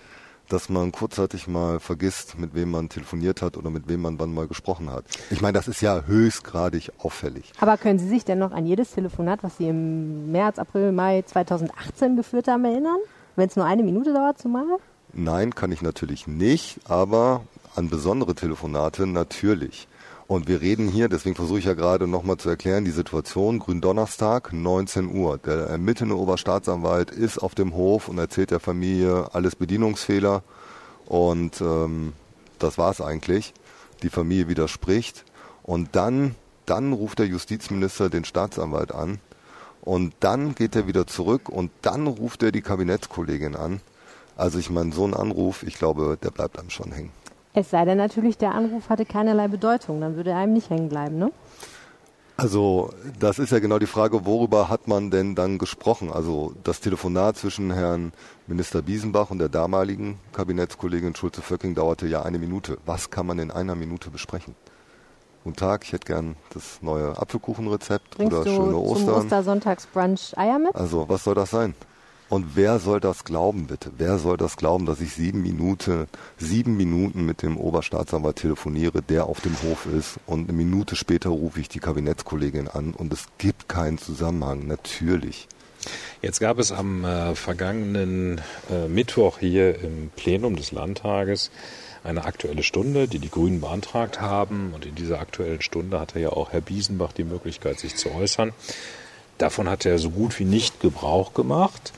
dass 0.49 0.69
man 0.69 0.91
kurzzeitig 0.91 1.47
mal 1.47 1.79
vergisst, 1.79 2.37
mit 2.37 2.53
wem 2.55 2.71
man 2.71 2.89
telefoniert 2.89 3.41
hat 3.41 3.57
oder 3.57 3.69
mit 3.69 3.87
wem 3.87 4.01
man 4.01 4.19
wann 4.19 4.33
mal 4.33 4.47
gesprochen 4.47 4.91
hat. 4.91 5.05
Ich 5.29 5.41
meine, 5.41 5.53
das 5.53 5.67
ist 5.67 5.81
ja 5.81 6.03
höchstgradig 6.05 6.91
auffällig. 6.99 7.51
Aber 7.59 7.77
können 7.77 7.99
Sie 7.99 8.07
sich 8.07 8.25
denn 8.25 8.39
noch 8.39 8.51
an 8.51 8.65
jedes 8.65 8.91
Telefonat, 8.91 9.43
was 9.43 9.57
Sie 9.57 9.67
im 9.67 10.31
März, 10.31 10.59
April, 10.59 10.91
Mai 10.91 11.23
2018 11.25 12.15
geführt 12.15 12.47
haben, 12.47 12.65
erinnern? 12.65 12.99
Wenn 13.35 13.49
es 13.49 13.55
nur 13.55 13.65
eine 13.65 13.83
Minute 13.83 14.13
dauert 14.13 14.39
zumal? 14.39 14.65
Nein, 15.13 15.55
kann 15.55 15.71
ich 15.71 15.81
natürlich 15.81 16.27
nicht, 16.27 16.79
aber 16.87 17.41
an 17.75 17.89
besondere 17.89 18.35
Telefonate 18.35 19.07
natürlich. 19.07 19.87
Und 20.27 20.47
wir 20.47 20.61
reden 20.61 20.87
hier, 20.87 21.07
deswegen 21.07 21.35
versuche 21.35 21.59
ich 21.59 21.65
ja 21.65 21.75
gerade 21.75 22.07
nochmal 22.07 22.37
zu 22.37 22.49
erklären, 22.49 22.83
die 22.83 22.91
Situation, 22.91 23.59
Gründonnerstag, 23.59 24.53
19 24.53 25.15
Uhr. 25.15 25.37
Der 25.37 25.67
ermittelnde 25.67 26.17
Oberstaatsanwalt 26.17 27.11
ist 27.11 27.37
auf 27.37 27.53
dem 27.53 27.75
Hof 27.75 28.07
und 28.07 28.17
erzählt 28.17 28.49
der 28.49 28.59
Familie 28.59 29.29
alles 29.33 29.55
Bedienungsfehler. 29.55 30.41
Und 31.05 31.61
ähm, 31.61 32.13
das 32.57 32.79
war's 32.79 33.01
eigentlich. 33.01 33.53
Die 34.01 34.09
Familie 34.09 34.47
widerspricht. 34.47 35.25
Und 35.61 35.95
dann, 35.95 36.33
dann 36.65 36.91
ruft 36.91 37.19
der 37.19 37.27
Justizminister 37.27 38.09
den 38.09 38.25
Staatsanwalt 38.25 38.91
an. 38.91 39.19
Und 39.81 40.15
dann 40.21 40.55
geht 40.55 40.75
er 40.75 40.87
wieder 40.87 41.05
zurück 41.05 41.49
und 41.49 41.69
dann 41.83 42.07
ruft 42.07 42.41
er 42.41 42.51
die 42.51 42.63
Kabinettskollegin 42.63 43.55
an. 43.55 43.79
Also 44.35 44.57
ich 44.57 44.71
meine, 44.71 44.91
so 44.91 45.05
ein 45.05 45.13
Anruf, 45.13 45.61
ich 45.61 45.75
glaube, 45.75 46.17
der 46.21 46.31
bleibt 46.31 46.57
einem 46.57 46.71
schon 46.71 46.91
hängen. 46.91 47.11
Es 47.57 47.69
sei 47.69 47.85
denn 47.85 47.97
natürlich, 47.97 48.37
der 48.37 48.53
Anruf 48.53 48.89
hatte 48.89 49.05
keinerlei 49.05 49.47
Bedeutung, 49.47 50.01
dann 50.01 50.17
würde 50.17 50.31
er 50.31 50.37
einem 50.37 50.53
nicht 50.53 50.69
hängen 50.69 50.89
bleiben, 50.89 51.17
ne? 51.17 51.31
Also 52.37 52.89
das 53.17 53.39
ist 53.39 53.53
ja 53.53 53.59
genau 53.59 53.79
die 53.79 53.85
Frage, 53.85 54.25
worüber 54.25 54.67
hat 54.67 54.89
man 54.89 55.09
denn 55.09 55.35
dann 55.35 55.57
gesprochen? 55.57 56.11
Also 56.11 56.53
das 56.65 56.81
Telefonat 56.81 57.37
zwischen 57.37 57.71
Herrn 57.71 58.11
Minister 58.45 58.81
Biesenbach 58.81 59.31
und 59.31 59.39
der 59.39 59.47
damaligen 59.47 60.19
Kabinettskollegin 60.33 61.15
Schulze-Vöcking 61.15 61.75
dauerte 61.75 62.07
ja 62.07 62.23
eine 62.23 62.37
Minute. 62.37 62.77
Was 62.85 63.09
kann 63.09 63.25
man 63.25 63.39
in 63.39 63.51
einer 63.51 63.75
Minute 63.75 64.09
besprechen? 64.09 64.53
Guten 65.45 65.55
Tag, 65.55 65.85
ich 65.85 65.93
hätte 65.93 66.07
gern 66.07 66.35
das 66.53 66.79
neue 66.81 67.17
Apfelkuchenrezept 67.17 68.17
Bringst 68.17 68.33
oder 68.33 68.43
du 68.43 68.49
schöne 68.49 68.71
zum 68.71 68.75
Ostern. 68.81 69.15
Ostersonntagsbrunch 69.15 70.37
Eier 70.37 70.59
mit? 70.59 70.75
Also 70.75 71.07
was 71.07 71.23
soll 71.23 71.35
das 71.35 71.51
sein? 71.51 71.73
Und 72.27 72.55
wer 72.55 72.79
soll 72.79 72.99
das 72.99 73.23
glauben, 73.23 73.67
bitte? 73.67 73.91
Wer 73.97 74.17
soll 74.17 74.37
das 74.37 74.57
glauben, 74.57 74.85
dass 74.85 74.99
ich 74.99 75.13
sieben 75.13 75.43
Minuten, 75.43 76.07
sieben 76.37 76.75
Minuten 76.75 77.25
mit 77.25 77.43
dem 77.43 77.55
Oberstaatsanwalt 77.57 78.37
telefoniere, 78.37 79.03
der 79.03 79.27
auf 79.27 79.41
dem 79.41 79.55
Hof 79.61 79.85
ist 79.85 80.17
und 80.25 80.49
eine 80.49 80.57
Minute 80.57 80.95
später 80.95 81.29
rufe 81.29 81.59
ich 81.59 81.69
die 81.69 81.79
Kabinettskollegin 81.79 82.67
an 82.67 82.93
und 82.93 83.13
es 83.13 83.27
gibt 83.37 83.69
keinen 83.69 83.99
Zusammenhang, 83.99 84.65
natürlich. 84.65 85.47
Jetzt 86.23 86.39
gab 86.39 86.57
es 86.57 86.71
am 86.71 87.05
äh, 87.05 87.35
vergangenen 87.35 88.41
äh, 88.71 88.87
Mittwoch 88.87 89.37
hier 89.37 89.79
im 89.79 90.09
Plenum 90.15 90.55
des 90.55 90.71
Landtages 90.71 91.51
eine 92.03 92.25
aktuelle 92.25 92.63
Stunde, 92.63 93.07
die 93.07 93.19
die 93.19 93.29
Grünen 93.29 93.61
beantragt 93.61 94.21
haben. 94.21 94.73
Und 94.73 94.85
in 94.85 94.95
dieser 94.95 95.19
aktuellen 95.19 95.61
Stunde 95.61 95.99
hatte 95.99 96.19
ja 96.19 96.29
auch 96.29 96.51
Herr 96.51 96.61
Biesenbach 96.61 97.13
die 97.13 97.23
Möglichkeit, 97.23 97.79
sich 97.79 97.95
zu 97.95 98.11
äußern. 98.11 98.53
Davon 99.37 99.69
hat 99.69 99.85
er 99.85 99.99
so 99.99 100.11
gut 100.11 100.39
wie 100.39 100.45
nicht 100.45 100.79
Gebrauch 100.79 101.33
gemacht. 101.33 101.93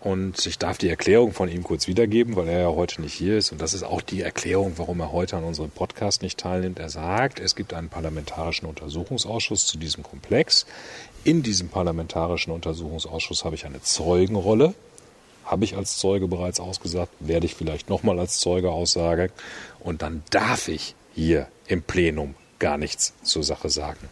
Und 0.00 0.46
ich 0.46 0.58
darf 0.58 0.78
die 0.78 0.88
Erklärung 0.88 1.32
von 1.32 1.50
ihm 1.50 1.62
kurz 1.62 1.86
wiedergeben, 1.86 2.34
weil 2.34 2.48
er 2.48 2.60
ja 2.60 2.68
heute 2.68 3.02
nicht 3.02 3.12
hier 3.12 3.36
ist. 3.36 3.52
Und 3.52 3.60
das 3.60 3.74
ist 3.74 3.82
auch 3.82 4.00
die 4.00 4.22
Erklärung, 4.22 4.72
warum 4.76 5.00
er 5.00 5.12
heute 5.12 5.36
an 5.36 5.44
unserem 5.44 5.70
Podcast 5.70 6.22
nicht 6.22 6.38
teilnimmt. 6.38 6.78
Er 6.78 6.88
sagt, 6.88 7.38
es 7.38 7.54
gibt 7.54 7.74
einen 7.74 7.90
parlamentarischen 7.90 8.66
Untersuchungsausschuss 8.66 9.66
zu 9.66 9.76
diesem 9.76 10.02
Komplex. 10.02 10.64
In 11.22 11.42
diesem 11.42 11.68
parlamentarischen 11.68 12.50
Untersuchungsausschuss 12.50 13.44
habe 13.44 13.56
ich 13.56 13.66
eine 13.66 13.82
Zeugenrolle. 13.82 14.72
Habe 15.44 15.64
ich 15.64 15.76
als 15.76 15.98
Zeuge 15.98 16.28
bereits 16.28 16.60
ausgesagt, 16.60 17.12
werde 17.20 17.44
ich 17.44 17.54
vielleicht 17.54 17.90
nochmal 17.90 18.18
als 18.18 18.38
Zeuge 18.38 18.70
aussagen. 18.70 19.30
Und 19.80 20.00
dann 20.00 20.22
darf 20.30 20.68
ich 20.68 20.94
hier 21.14 21.48
im 21.66 21.82
Plenum 21.82 22.36
gar 22.58 22.78
nichts 22.78 23.12
zur 23.22 23.44
Sache 23.44 23.68
sagen. 23.68 24.08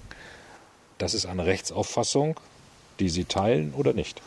Das 0.99 1.15
ist 1.15 1.25
eine 1.25 1.47
Rechtsauffassung, 1.47 2.39
die 3.01 3.09
Sie 3.09 3.25
teilen 3.25 3.73
oder 3.75 3.95
nicht? 3.95 4.21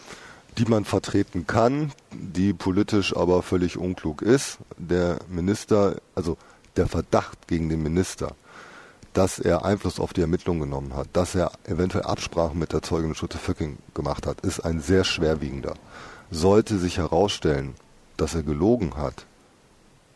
Die 0.58 0.66
man 0.66 0.86
vertreten 0.86 1.48
kann, 1.48 1.92
die 2.12 2.54
politisch 2.54 3.16
aber 3.16 3.42
völlig 3.44 3.78
unklug 3.78 4.22
ist. 4.22 4.58
Der 4.78 5.20
Minister, 5.30 5.98
also 6.16 6.38
der 6.76 6.88
Verdacht 6.88 7.48
gegen 7.48 7.70
den 7.70 7.82
Minister, 7.84 8.36
dass 9.14 9.40
er 9.40 9.66
Einfluss 9.66 10.00
auf 10.00 10.14
die 10.14 10.22
Ermittlungen 10.22 10.62
genommen 10.62 10.96
hat, 10.96 11.08
dass 11.14 11.36
er 11.36 11.52
eventuell 11.66 12.06
Absprachen 12.06 12.58
mit 12.60 12.72
der 12.74 12.82
Zeugin 12.82 13.16
Schutte 13.16 13.38
Föcking 13.38 13.78
gemacht 13.94 14.26
hat, 14.28 14.42
ist 14.42 14.62
ein 14.62 14.80
sehr 14.82 15.04
schwerwiegender. 15.04 15.74
Sollte 16.32 16.78
sich 16.80 16.98
herausstellen, 16.98 17.76
dass 18.18 18.36
er 18.36 18.44
gelogen 18.44 18.96
hat 18.96 19.26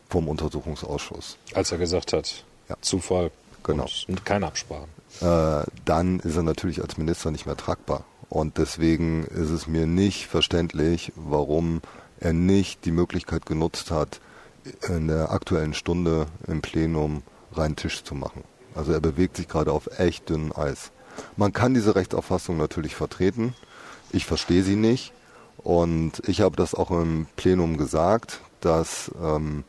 vom 0.10 0.28
Untersuchungsausschuss, 0.28 1.38
Als 1.54 1.71
er 1.71 1.78
gesagt 1.78 2.13
hat, 2.13 2.43
Ja. 2.69 2.76
Zufall 2.82 3.32
Genau. 3.63 3.88
und 4.08 4.26
keine 4.26 4.48
Absprachen. 4.48 4.88
äh, 5.21 5.63
dann 5.86 6.19
ist 6.19 6.36
er 6.36 6.43
natürlich 6.43 6.82
als 6.82 6.98
Minister 6.98 7.32
nicht 7.32 7.45
mehr 7.48 7.58
tragbar. 7.58 8.04
Und 8.29 8.57
deswegen 8.57 9.23
ist 9.25 9.49
es 9.49 9.67
mir 9.67 9.85
nicht 9.88 10.27
verständlich, 10.27 11.11
warum 11.15 11.81
er 12.19 12.33
nicht 12.33 12.85
die 12.85 12.91
Möglichkeit 12.91 13.45
genutzt 13.45 13.91
hat, 13.91 14.19
in 14.88 15.07
der 15.07 15.31
aktuellen 15.31 15.73
Stunde 15.73 16.25
im 16.47 16.61
Plenum 16.61 17.23
reinen 17.53 17.75
Tisch 17.75 18.03
zu 18.03 18.15
machen. 18.15 18.43
Also 18.73 18.91
er 18.91 18.99
bewegt 18.99 19.38
sich 19.38 19.47
gerade 19.47 19.71
auf 19.71 19.99
echt 19.99 20.29
dünnem 20.29 20.51
Eis. 20.55 20.91
Man 21.38 21.53
kann 21.53 21.73
diese 21.73 21.95
Rechtsauffassung 21.95 22.57
natürlich 22.57 22.95
vertreten. 22.95 23.53
Ich 24.11 24.25
verstehe 24.25 24.63
sie 24.63 24.75
nicht. 24.75 25.13
Und 25.57 26.21
ich 26.27 26.41
habe 26.41 26.55
das 26.55 26.75
auch 26.75 26.91
im 26.91 27.27
Plenum 27.38 27.77
gesagt, 27.77 28.41
dass 28.59 29.11
ähm, 29.21 29.63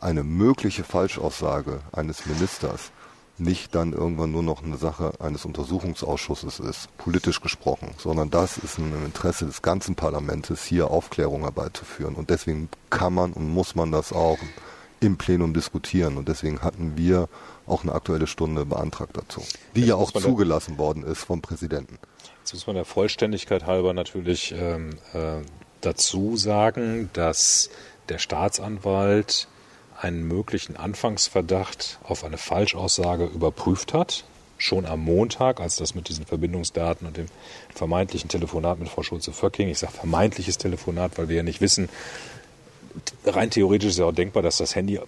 eine 0.00 0.24
mögliche 0.24 0.84
Falschaussage 0.84 1.80
eines 1.92 2.26
Ministers 2.26 2.90
nicht 3.38 3.74
dann 3.74 3.92
irgendwann 3.92 4.32
nur 4.32 4.42
noch 4.42 4.62
eine 4.62 4.76
Sache 4.76 5.12
eines 5.18 5.44
Untersuchungsausschusses 5.44 6.60
ist, 6.60 6.96
politisch 6.96 7.40
gesprochen, 7.40 7.90
sondern 7.98 8.30
das 8.30 8.56
ist 8.58 8.78
im 8.78 9.04
Interesse 9.04 9.46
des 9.46 9.62
ganzen 9.62 9.94
Parlaments, 9.94 10.64
hier 10.64 10.90
Aufklärung 10.90 11.42
herbeizuführen. 11.42 12.14
Und 12.14 12.30
deswegen 12.30 12.68
kann 12.90 13.14
man 13.14 13.32
und 13.32 13.48
muss 13.48 13.74
man 13.74 13.92
das 13.92 14.12
auch 14.12 14.38
im 15.00 15.18
Plenum 15.18 15.52
diskutieren. 15.52 16.16
Und 16.16 16.28
deswegen 16.28 16.62
hatten 16.62 16.96
wir 16.96 17.28
auch 17.66 17.82
eine 17.82 17.92
aktuelle 17.92 18.26
Stunde 18.26 18.64
beantragt 18.64 19.16
dazu, 19.16 19.42
die 19.74 19.80
Jetzt 19.80 19.88
ja 19.88 19.94
auch 19.96 20.12
zugelassen 20.12 20.78
worden 20.78 21.02
ist 21.02 21.24
vom 21.24 21.42
Präsidenten. 21.42 21.98
Jetzt 22.40 22.54
muss 22.54 22.66
man 22.66 22.76
der 22.76 22.84
Vollständigkeit 22.84 23.66
halber 23.66 23.92
natürlich 23.92 24.54
ähm, 24.56 24.90
äh, 25.12 25.42
dazu 25.80 26.36
sagen, 26.36 27.10
dass 27.12 27.70
der 28.08 28.18
Staatsanwalt 28.18 29.48
einen 30.00 30.26
möglichen 30.26 30.76
Anfangsverdacht 30.76 31.98
auf 32.04 32.24
eine 32.24 32.38
Falschaussage 32.38 33.24
überprüft 33.24 33.94
hat. 33.94 34.24
Schon 34.58 34.86
am 34.86 35.00
Montag, 35.00 35.60
als 35.60 35.76
das 35.76 35.94
mit 35.94 36.08
diesen 36.08 36.24
Verbindungsdaten 36.24 37.06
und 37.06 37.18
dem 37.18 37.26
vermeintlichen 37.74 38.30
Telefonat 38.30 38.78
mit 38.78 38.88
Frau 38.88 39.02
Schulze-Vöcking, 39.02 39.68
ich 39.68 39.78
sage 39.78 39.92
vermeintliches 39.92 40.56
Telefonat, 40.56 41.18
weil 41.18 41.28
wir 41.28 41.36
ja 41.36 41.42
nicht 41.42 41.60
wissen, 41.60 41.90
rein 43.26 43.50
theoretisch 43.50 43.90
ist 43.90 43.98
ja 43.98 44.06
auch 44.06 44.12
denkbar, 44.12 44.42
dass 44.42 44.56
das 44.56 44.74
Handy, 44.74 44.98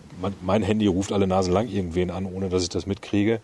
mein, 0.42 0.62
Handy 0.62 0.86
ruft 0.86 1.12
alle 1.12 1.26
Nase 1.26 1.50
lang 1.50 1.68
irgendwen 1.68 2.10
an, 2.10 2.26
ohne 2.26 2.48
dass 2.48 2.62
ich 2.62 2.68
das 2.68 2.86
mitkriege. 2.86 3.40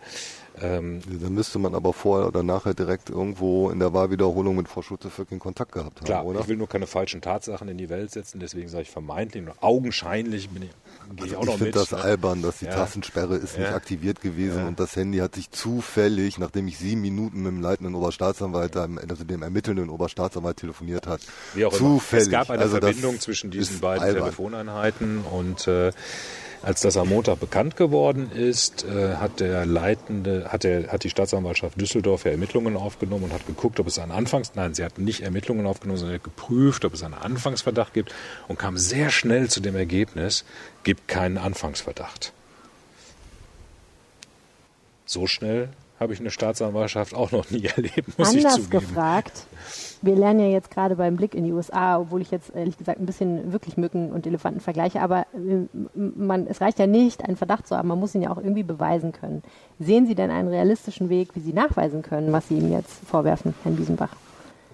Ähm, 0.61 1.01
Dann 1.21 1.33
müsste 1.33 1.59
man 1.59 1.75
aber 1.75 1.91
vorher 1.91 2.27
oder 2.27 2.41
nachher 2.41 2.73
direkt 2.73 3.09
irgendwo 3.09 3.69
in 3.69 3.79
der 3.79 3.93
Wahlwiederholung 3.93 4.55
mit 4.55 4.69
Frau 4.69 4.81
Schulze-Vöcking 4.81 5.39
Kontakt 5.39 5.73
gehabt 5.73 5.99
haben, 5.99 6.05
Klar, 6.05 6.25
oder? 6.25 6.39
ich 6.39 6.47
will 6.47 6.55
nur 6.55 6.69
keine 6.69 6.87
falschen 6.87 7.21
Tatsachen 7.21 7.67
in 7.67 7.77
die 7.77 7.89
Welt 7.89 8.11
setzen, 8.11 8.39
deswegen 8.39 8.69
sage 8.69 8.83
ich 8.83 8.89
vermeintlich 8.89 9.43
augenscheinlich 9.59 10.49
bin 10.49 10.63
ich, 10.63 10.69
ich 11.15 11.21
Also 11.37 11.45
noch 11.45 11.53
ich 11.53 11.57
finde 11.59 11.71
das 11.71 11.91
ne? 11.91 11.97
albern, 12.01 12.41
dass 12.41 12.59
die 12.59 12.65
Ja. 12.65 12.71
Tastensperre 12.75 13.35
ist 13.35 13.57
nicht 13.57 13.67
Ja. 13.69 13.75
aktiviert 13.75 14.21
gewesen 14.21 14.59
Ja. 14.59 14.67
und 14.67 14.79
das 14.79 14.95
Handy 14.95 15.19
hat 15.19 15.35
sich 15.35 15.51
zufällig, 15.51 16.37
nachdem 16.37 16.67
ich 16.67 16.77
sieben 16.77 17.01
Minuten 17.01 17.43
mit 17.43 17.51
dem 17.51 17.61
leitenden 17.61 17.95
Oberstaatsanwalt, 17.95 18.75
also 18.77 19.23
dem 19.23 19.41
ermittelnden 19.43 19.89
Oberstaatsanwalt 19.89 20.57
telefoniert 20.57 21.07
hat, 21.07 21.21
zufällig. 21.71 21.77
immer. 22.11 22.21
Es 22.21 22.29
gab 22.29 22.49
eine 22.49 22.61
also 22.63 22.77
Verbindung 22.77 23.19
zwischen 23.19 23.51
diesen 23.51 23.79
beiden 23.79 24.03
albern. 24.03 24.23
Telefoneinheiten 24.23 25.21
und 25.21 25.67
äh, 25.67 25.91
als 26.61 26.81
das 26.81 26.97
am 26.97 27.09
Montag 27.09 27.39
bekannt 27.39 27.75
geworden 27.75 28.31
ist, 28.31 28.85
äh, 28.85 29.15
hat 29.15 29.39
der 29.39 29.65
leitende, 29.65 30.51
hat 30.51 30.63
der, 30.63 30.91
hat 30.91 31.03
die 31.03 31.09
Staatsanwaltschaft 31.09 31.79
Düsseldorf 31.79 32.25
ja 32.25 32.31
Ermittlungen 32.31 32.75
aufgenommen 32.75 33.25
und 33.25 33.33
hat 33.33 33.45
geguckt, 33.45 33.79
ob 33.79 33.87
es 33.87 33.99
einen 33.99 34.11
Anfangs, 34.11 34.53
nein, 34.55 34.73
sie 34.73 34.83
hat 34.83 34.97
nicht 34.97 35.21
Ermittlungen 35.21 35.65
aufgenommen, 35.65 35.97
sondern 35.97 36.21
geprüft, 36.21 36.85
ob 36.85 36.93
es 36.93 37.03
einen 37.03 37.13
Anfangsverdacht 37.13 37.93
gibt 37.93 38.13
und 38.47 38.57
kam 38.59 38.77
sehr 38.77 39.09
schnell 39.09 39.49
zu 39.49 39.59
dem 39.59 39.75
Ergebnis, 39.75 40.45
gibt 40.83 41.07
keinen 41.07 41.37
Anfangsverdacht. 41.37 42.33
So 45.05 45.27
schnell 45.27 45.69
habe 45.99 46.13
ich 46.13 46.19
eine 46.19 46.29
Staatsanwaltschaft 46.29 47.13
auch 47.13 47.31
noch 47.31 47.49
nie 47.49 47.65
erlebt, 47.75 48.17
muss 48.17 48.29
Anders 48.29 48.57
ich 48.57 48.63
zugeben. 48.65 48.69
gefragt, 48.87 49.47
wir 50.01 50.15
lernen 50.15 50.39
ja 50.41 50.47
jetzt 50.47 50.71
gerade 50.71 50.95
beim 50.95 51.15
Blick 51.15 51.33
in 51.33 51.43
die 51.43 51.53
USA, 51.53 51.99
obwohl 51.99 52.21
ich 52.21 52.31
jetzt 52.31 52.53
ehrlich 52.53 52.77
gesagt 52.77 52.99
ein 52.99 53.05
bisschen 53.05 53.51
wirklich 53.53 53.77
Mücken 53.77 54.11
und 54.11 54.27
Elefanten 54.27 54.59
vergleiche, 54.59 55.01
aber 55.01 55.25
äh, 55.33 55.67
man, 55.95 56.47
es 56.47 56.61
reicht 56.61 56.79
ja 56.79 56.87
nicht, 56.87 57.23
einen 57.23 57.37
Verdacht 57.37 57.67
zu 57.67 57.77
haben, 57.77 57.87
man 57.87 57.99
muss 57.99 58.13
ihn 58.15 58.21
ja 58.21 58.31
auch 58.31 58.37
irgendwie 58.37 58.63
beweisen 58.63 59.11
können. 59.11 59.41
Sehen 59.79 60.05
Sie 60.07 60.15
denn 60.15 60.31
einen 60.31 60.49
realistischen 60.49 61.09
Weg, 61.09 61.29
wie 61.35 61.39
Sie 61.39 61.53
nachweisen 61.53 62.01
können, 62.01 62.31
was 62.31 62.47
Sie 62.47 62.57
ihm 62.57 62.71
jetzt 62.71 62.91
vorwerfen, 63.09 63.53
Herrn 63.63 63.75
Biesenbach? 63.75 64.09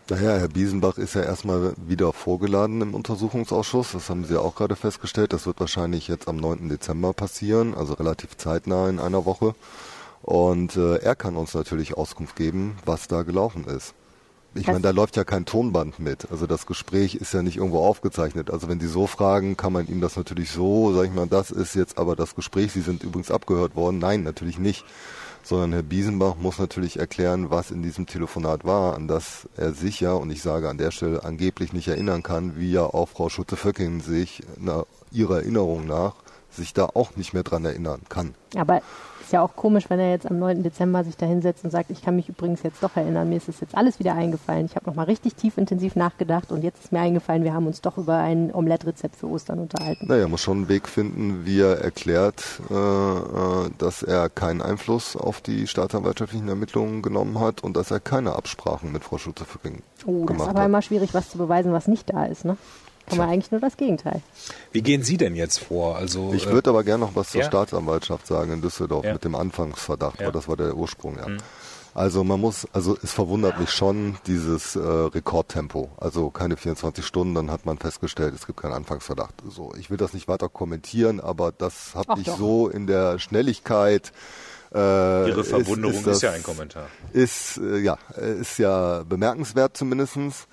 Naja, 0.09 0.37
Herr 0.39 0.49
Biesenbach 0.49 0.97
ist 0.97 1.13
ja 1.13 1.21
erstmal 1.21 1.73
wieder 1.77 2.11
vorgeladen 2.11 2.81
im 2.81 2.93
Untersuchungsausschuss. 2.95 3.93
Das 3.93 4.09
haben 4.09 4.25
Sie 4.25 4.33
ja 4.33 4.41
auch 4.41 4.55
gerade 4.55 4.75
festgestellt. 4.75 5.31
Das 5.31 5.45
wird 5.45 5.61
wahrscheinlich 5.61 6.09
jetzt 6.09 6.27
am 6.27 6.35
9. 6.35 6.67
Dezember 6.67 7.13
passieren, 7.13 7.73
also 7.73 7.93
relativ 7.93 8.35
zeitnah 8.35 8.89
in 8.89 8.99
einer 8.99 9.25
Woche. 9.25 9.55
Und 10.23 10.77
äh, 10.77 10.97
er 10.97 11.15
kann 11.15 11.35
uns 11.35 11.53
natürlich 11.53 11.95
Auskunft 11.95 12.35
geben, 12.35 12.77
was 12.85 13.07
da 13.07 13.23
gelaufen 13.23 13.65
ist. 13.65 13.95
Ich 14.53 14.67
meine, 14.67 14.81
da 14.81 14.89
läuft 14.91 15.15
ja 15.15 15.23
kein 15.23 15.45
Tonband 15.45 15.99
mit. 15.99 16.29
Also 16.29 16.45
das 16.45 16.65
Gespräch 16.65 17.15
ist 17.15 17.33
ja 17.33 17.41
nicht 17.41 17.57
irgendwo 17.57 17.79
aufgezeichnet. 17.79 18.51
Also 18.51 18.67
wenn 18.67 18.81
Sie 18.81 18.87
so 18.87 19.07
fragen, 19.07 19.55
kann 19.55 19.71
man 19.71 19.87
ihm 19.87 20.01
das 20.01 20.17
natürlich 20.17 20.51
so, 20.51 20.93
sag 20.93 21.05
ich 21.05 21.13
mal, 21.13 21.27
das 21.27 21.51
ist 21.51 21.73
jetzt 21.73 21.97
aber 21.97 22.17
das 22.17 22.35
Gespräch. 22.35 22.73
Sie 22.73 22.81
sind 22.81 23.01
übrigens 23.03 23.31
abgehört 23.31 23.77
worden. 23.77 23.99
Nein, 23.99 24.23
natürlich 24.23 24.59
nicht. 24.59 24.83
Sondern 25.43 25.71
Herr 25.71 25.83
Biesenbach 25.83 26.35
muss 26.35 26.59
natürlich 26.59 26.99
erklären, 26.99 27.49
was 27.49 27.71
in 27.71 27.81
diesem 27.81 28.07
Telefonat 28.07 28.65
war, 28.65 28.93
an 28.95 29.07
das 29.07 29.47
er 29.55 29.73
sich 29.73 30.01
ja, 30.01 30.13
und 30.13 30.29
ich 30.29 30.41
sage 30.41 30.69
an 30.69 30.77
der 30.77 30.91
Stelle 30.91 31.23
angeblich 31.23 31.71
nicht 31.71 31.87
erinnern 31.87 32.21
kann, 32.21 32.57
wie 32.57 32.71
ja 32.71 32.83
auch 32.83 33.07
Frau 33.07 33.29
Schutte-Föcking 33.29 34.01
sich 34.01 34.43
na, 34.57 34.83
ihrer 35.11 35.37
Erinnerung 35.37 35.87
nach 35.87 36.15
sich 36.51 36.73
da 36.73 36.89
auch 36.93 37.15
nicht 37.15 37.33
mehr 37.33 37.43
dran 37.43 37.65
erinnern 37.65 38.01
kann. 38.09 38.35
Aber 38.55 38.81
ist 39.31 39.35
ja 39.35 39.41
auch 39.43 39.55
komisch, 39.55 39.89
wenn 39.89 40.01
er 40.01 40.09
jetzt 40.09 40.29
am 40.29 40.39
9. 40.39 40.61
Dezember 40.61 41.05
sich 41.05 41.15
da 41.15 41.25
hinsetzt 41.25 41.63
und 41.63 41.71
sagt, 41.71 41.89
ich 41.89 42.01
kann 42.01 42.17
mich 42.17 42.27
übrigens 42.27 42.63
jetzt 42.63 42.83
doch 42.83 42.97
erinnern, 42.97 43.29
mir 43.29 43.37
ist 43.37 43.47
das 43.47 43.61
jetzt 43.61 43.77
alles 43.77 43.97
wieder 43.97 44.13
eingefallen. 44.13 44.65
Ich 44.65 44.75
habe 44.75 44.85
nochmal 44.87 45.05
richtig 45.05 45.35
tief 45.35 45.57
intensiv 45.57 45.95
nachgedacht 45.95 46.51
und 46.51 46.65
jetzt 46.65 46.83
ist 46.83 46.91
mir 46.91 46.99
eingefallen, 46.99 47.45
wir 47.45 47.53
haben 47.53 47.65
uns 47.65 47.79
doch 47.79 47.97
über 47.97 48.17
ein 48.17 48.53
Omelette-Rezept 48.53 49.15
für 49.15 49.29
Ostern 49.29 49.59
unterhalten. 49.59 50.05
Naja, 50.05 50.27
muss 50.27 50.41
schon 50.41 50.57
einen 50.57 50.67
Weg 50.67 50.89
finden, 50.89 51.45
wie 51.45 51.61
er 51.61 51.79
erklärt, 51.79 52.43
äh, 52.69 52.73
äh, 52.73 53.69
dass 53.77 54.03
er 54.03 54.27
keinen 54.27 54.61
Einfluss 54.61 55.15
auf 55.15 55.39
die 55.39 55.65
staatsanwaltschaftlichen 55.65 56.49
Ermittlungen 56.49 57.01
genommen 57.01 57.39
hat 57.39 57.63
und 57.63 57.77
dass 57.77 57.89
er 57.89 58.01
keine 58.01 58.33
Absprachen 58.33 58.91
mit 58.91 59.05
Frau 59.05 59.17
Schulze-Föcking 59.17 59.81
Oh, 60.05 60.25
das 60.25 60.35
ist 60.35 60.47
aber 60.49 60.59
hat. 60.59 60.65
immer 60.67 60.81
schwierig, 60.81 61.13
was 61.13 61.29
zu 61.29 61.37
beweisen, 61.37 61.71
was 61.71 61.87
nicht 61.87 62.09
da 62.11 62.25
ist, 62.25 62.43
ne? 62.43 62.57
Kann 63.11 63.19
man 63.19 63.29
eigentlich 63.29 63.51
nur 63.51 63.61
das 63.61 63.77
Gegenteil. 63.77 64.21
Wie 64.71 64.81
gehen 64.81 65.03
Sie 65.03 65.17
denn 65.17 65.35
jetzt 65.35 65.59
vor? 65.59 65.95
Also, 65.97 66.33
Ich 66.33 66.47
äh, 66.47 66.51
würde 66.51 66.71
aber 66.71 66.83
gerne 66.83 67.05
noch 67.05 67.15
was 67.15 67.29
zur 67.31 67.41
ja. 67.41 67.47
Staatsanwaltschaft 67.47 68.25
sagen 68.27 68.51
in 68.53 68.61
Düsseldorf 68.61 69.05
Ja. 69.05 69.13
mit 69.13 69.23
dem 69.23 69.35
Anfangsverdacht, 69.35 70.19
Ja. 70.19 70.25
weil 70.27 70.31
das 70.33 70.47
war 70.47 70.57
der 70.57 70.75
Ursprung, 70.75 71.17
ja. 71.17 71.27
Also 71.93 72.23
man 72.23 72.39
muss, 72.39 72.65
also 72.71 72.97
es 73.03 73.11
verwundert 73.11 73.59
mich 73.59 73.69
schon, 73.69 74.17
dieses 74.25 74.77
äh, 74.77 74.79
Rekordtempo. 74.79 75.89
Also 75.97 76.29
keine 76.29 76.55
24 76.55 77.05
Stunden, 77.05 77.35
dann 77.35 77.51
hat 77.51 77.65
man 77.65 77.77
festgestellt, 77.79 78.33
es 78.33 78.47
gibt 78.47 78.61
keinen 78.61 78.71
Anfangsverdacht. 78.73 79.33
So, 79.49 79.73
ich 79.77 79.89
will 79.91 79.97
das 79.97 80.13
nicht 80.13 80.29
weiter 80.29 80.47
kommentieren, 80.47 81.19
aber 81.19 81.51
das 81.51 81.93
habe 81.95 82.19
ich 82.21 82.27
doch. 82.27 82.37
so 82.37 82.69
in 82.69 82.87
der 82.87 83.19
Schnelligkeit. 83.19 84.13
Äh, 84.73 84.77
Ihre 85.27 85.43
Verwunderung 85.43 85.97
ist, 85.97 86.07
das- 86.07 86.21
ja 86.21 86.31
ein 86.31 86.43
Kommentar. 86.43 86.87
ist 87.11 87.57
äh, 87.57 87.79
ja 87.79 87.97
ist 88.39 88.57
ja 88.57 89.03
bemerkenswert 89.03 89.75
zumindestens. 89.75 90.47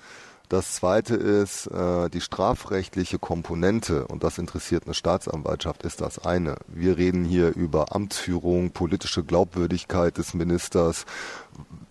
Das 0.49 0.73
zweite 0.73 1.13
ist 1.13 1.67
äh, 1.67 2.09
die 2.09 2.21
strafrechtliche 2.21 3.19
Komponente 3.19 4.07
und 4.07 4.23
das 4.23 4.39
interessiert 4.39 4.85
eine 4.85 4.95
Staatsanwaltschaft 4.95 5.83
ist 5.83 6.01
das 6.01 6.17
eine. 6.25 6.55
Wir 6.67 6.97
reden 6.97 7.23
hier 7.23 7.55
über 7.55 7.95
Amtsführung, 7.95 8.71
politische 8.71 9.23
Glaubwürdigkeit 9.23 10.17
des 10.17 10.33
Ministers, 10.33 11.05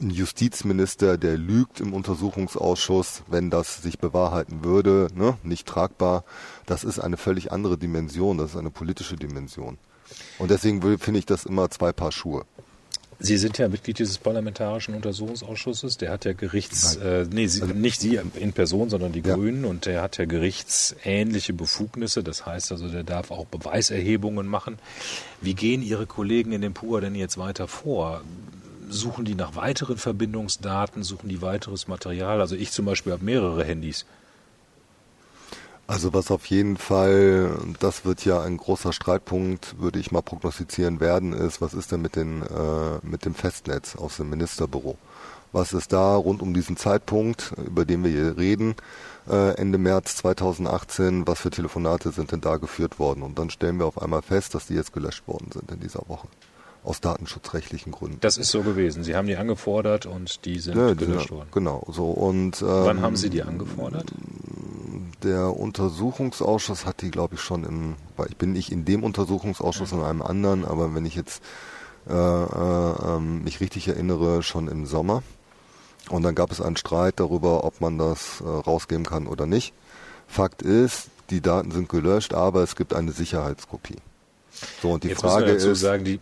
ein 0.00 0.10
Justizminister, 0.10 1.18
der 1.18 1.38
lügt 1.38 1.78
im 1.78 1.94
Untersuchungsausschuss, 1.94 3.22
wenn 3.28 3.48
das 3.48 3.80
sich 3.80 4.00
bewahrheiten 4.00 4.64
würde, 4.64 5.06
ne? 5.14 5.38
nicht 5.44 5.68
tragbar. 5.68 6.24
Das 6.66 6.82
ist 6.82 6.98
eine 6.98 7.16
völlig 7.16 7.52
andere 7.52 7.78
Dimension, 7.78 8.38
das 8.38 8.50
ist 8.50 8.56
eine 8.56 8.70
politische 8.70 9.14
Dimension. 9.14 9.78
Und 10.40 10.50
deswegen 10.50 10.98
finde 10.98 11.20
ich 11.20 11.26
das 11.26 11.46
immer 11.46 11.70
zwei 11.70 11.92
Paar 11.92 12.10
Schuhe. 12.10 12.44
Sie 13.20 13.36
sind 13.36 13.58
ja 13.58 13.68
Mitglied 13.68 13.98
dieses 13.98 14.18
parlamentarischen 14.18 14.94
Untersuchungsausschusses. 14.94 15.96
Der 15.96 16.12
hat 16.12 16.24
ja 16.24 16.34
Gerichts, 16.34 16.94
äh, 16.96 17.26
nee, 17.28 17.48
Sie, 17.48 17.64
nicht 17.64 18.00
Sie 18.00 18.20
in 18.34 18.52
Person, 18.52 18.90
sondern 18.90 19.10
die 19.12 19.22
Ja. 19.22 19.34
Grünen. 19.34 19.64
Und 19.64 19.86
der 19.86 20.02
hat 20.02 20.18
ja 20.18 20.24
gerichtsähnliche 20.24 21.52
Befugnisse. 21.52 22.22
Das 22.22 22.46
heißt 22.46 22.70
also, 22.70 22.88
der 22.88 23.02
darf 23.02 23.32
auch 23.32 23.46
Beweiserhebungen 23.46 24.46
machen. 24.46 24.78
Wie 25.40 25.54
gehen 25.54 25.82
Ihre 25.82 26.06
Kollegen 26.06 26.52
in 26.52 26.60
dem 26.60 26.74
PUA 26.74 27.00
denn 27.00 27.16
jetzt 27.16 27.38
weiter 27.38 27.66
vor? 27.66 28.22
Suchen 28.88 29.24
die 29.24 29.34
nach 29.34 29.56
weiteren 29.56 29.98
Verbindungsdaten? 29.98 31.02
Suchen 31.02 31.28
die 31.28 31.42
weiteres 31.42 31.88
Material? 31.88 32.40
Also 32.40 32.54
ich 32.54 32.70
zum 32.70 32.86
Beispiel 32.86 33.12
habe 33.12 33.24
mehrere 33.24 33.64
Handys. 33.64 34.06
Also 35.88 36.12
was 36.12 36.30
auf 36.30 36.44
jeden 36.46 36.76
Fall, 36.76 37.50
das 37.80 38.04
wird 38.04 38.22
ja 38.26 38.42
ein 38.42 38.58
großer 38.58 38.92
Streitpunkt, 38.92 39.80
würde 39.80 39.98
ich 39.98 40.12
mal 40.12 40.20
prognostizieren 40.20 41.00
werden, 41.00 41.32
ist, 41.32 41.62
was 41.62 41.72
ist 41.72 41.90
denn 41.92 42.02
mit, 42.02 42.14
den, 42.14 42.42
äh, 42.42 42.98
mit 43.02 43.24
dem 43.24 43.34
Festnetz 43.34 43.96
aus 43.96 44.18
dem 44.18 44.28
Ministerbüro? 44.28 44.98
Was 45.50 45.72
ist 45.72 45.94
da 45.94 46.14
rund 46.14 46.42
um 46.42 46.52
diesen 46.52 46.76
Zeitpunkt, 46.76 47.54
über 47.66 47.86
den 47.86 48.04
wir 48.04 48.10
hier 48.10 48.36
reden, 48.36 48.74
äh, 49.30 49.54
Ende 49.56 49.78
März 49.78 50.16
2018, 50.16 51.26
was 51.26 51.40
für 51.40 51.48
Telefonate 51.48 52.12
sind 52.12 52.32
denn 52.32 52.42
da 52.42 52.58
geführt 52.58 52.98
worden? 52.98 53.22
Und 53.22 53.38
dann 53.38 53.48
stellen 53.48 53.78
wir 53.78 53.86
auf 53.86 54.02
einmal 54.02 54.20
fest, 54.20 54.54
dass 54.54 54.66
die 54.66 54.74
jetzt 54.74 54.92
gelöscht 54.92 55.26
worden 55.26 55.50
sind 55.52 55.72
in 55.72 55.80
dieser 55.80 56.06
Woche. 56.06 56.28
Aus 56.84 57.00
datenschutzrechtlichen 57.00 57.92
Gründen. 57.92 58.18
Das 58.20 58.36
ist 58.36 58.50
so 58.50 58.62
gewesen. 58.62 59.02
Sie 59.02 59.14
haben 59.14 59.26
die 59.26 59.36
angefordert 59.36 60.06
und 60.06 60.44
die 60.44 60.58
sind 60.58 60.76
Ja, 60.76 60.94
gelöscht 60.94 61.30
worden. 61.30 61.48
Genau, 61.52 61.84
so. 61.90 62.06
Und, 62.06 62.62
ähm, 62.62 62.68
Wann 62.68 63.02
haben 63.02 63.16
Sie 63.16 63.30
die 63.30 63.42
angefordert? 63.42 64.06
Der 65.22 65.54
Untersuchungsausschuss 65.58 66.86
hat 66.86 67.02
die, 67.02 67.10
glaube 67.10 67.34
ich, 67.34 67.40
schon 67.40 67.64
im, 67.64 67.96
ich 68.28 68.36
bin 68.36 68.52
nicht 68.52 68.70
in 68.70 68.84
dem 68.84 69.02
Untersuchungsausschuss, 69.02 69.92
in 69.92 70.00
einem 70.00 70.22
anderen, 70.22 70.64
aber 70.64 70.94
wenn 70.94 71.04
ich 71.04 71.16
jetzt 71.16 71.42
äh, 72.08 72.12
äh, 72.14 73.16
ähm, 73.16 73.44
mich 73.44 73.60
richtig 73.60 73.88
erinnere, 73.88 74.42
schon 74.42 74.68
im 74.68 74.86
Sommer. 74.86 75.22
Und 76.08 76.22
dann 76.22 76.34
gab 76.34 76.50
es 76.50 76.60
einen 76.60 76.76
Streit 76.76 77.20
darüber, 77.20 77.64
ob 77.64 77.82
man 77.82 77.98
das 77.98 78.40
äh, 78.40 78.48
rausgeben 78.48 79.04
kann 79.04 79.26
oder 79.26 79.44
nicht. 79.46 79.74
Fakt 80.26 80.62
ist, 80.62 81.08
die 81.28 81.42
Daten 81.42 81.70
sind 81.70 81.90
gelöscht, 81.90 82.32
aber 82.32 82.62
es 82.62 82.76
gibt 82.76 82.94
eine 82.94 83.12
Sicherheitskopie. 83.12 83.96
So, 84.80 84.92
und 84.92 85.04
die 85.04 85.08
Jetzt 85.08 85.20
Frage 85.20 85.52
dazu 85.52 85.70
ist, 85.70 85.80
sagen, 85.80 86.04
die, 86.04 86.18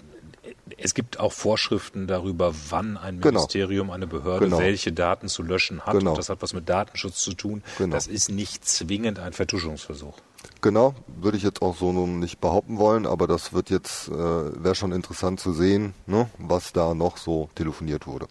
es 0.79 0.95
gibt 0.95 1.21
auch 1.21 1.33
Vorschriften 1.33 2.07
darüber, 2.07 2.55
wann 2.71 2.97
ein 2.97 3.21
Genau. 3.21 3.41
Ministerium, 3.41 3.91
eine 3.91 4.07
Behörde 4.07 4.47
Genau. 4.47 4.59
welche 4.59 4.93
Daten 4.93 5.29
zu 5.29 5.43
löschen 5.43 5.83
hat. 5.83 5.99
Genau. 5.99 6.11
Und 6.11 6.19
das 6.19 6.29
hat 6.29 6.43
was 6.43 6.53
mit 6.53 6.69
Datenschutz 6.69 7.19
zu 7.19 7.33
tun. 7.35 7.63
Genau. 7.79 7.95
Das 7.95 8.07
ist 8.07 8.29
nicht 8.29 8.65
zwingend 8.67 9.19
ein 9.19 9.33
Vertuschungsversuch. 9.33 10.15
Genau, 10.61 10.95
würde 11.21 11.37
ich 11.37 11.43
jetzt 11.43 11.63
auch 11.63 11.77
so 11.77 11.93
nun 11.93 12.19
nicht 12.19 12.41
behaupten 12.41 12.79
wollen, 12.79 13.07
aber 13.07 13.27
das 13.27 13.53
wird 13.53 13.71
jetzt, 13.71 14.09
äh, 14.09 14.13
wäre 14.15 14.75
schon 14.75 14.93
interessant 14.93 15.41
zu 15.41 15.53
sehen, 15.53 15.95
ne, 16.07 16.29
was 16.39 16.73
da 16.73 16.95
noch 16.95 17.17
so 17.17 17.49
telefoniert 17.55 18.07
wurde. 18.07 18.27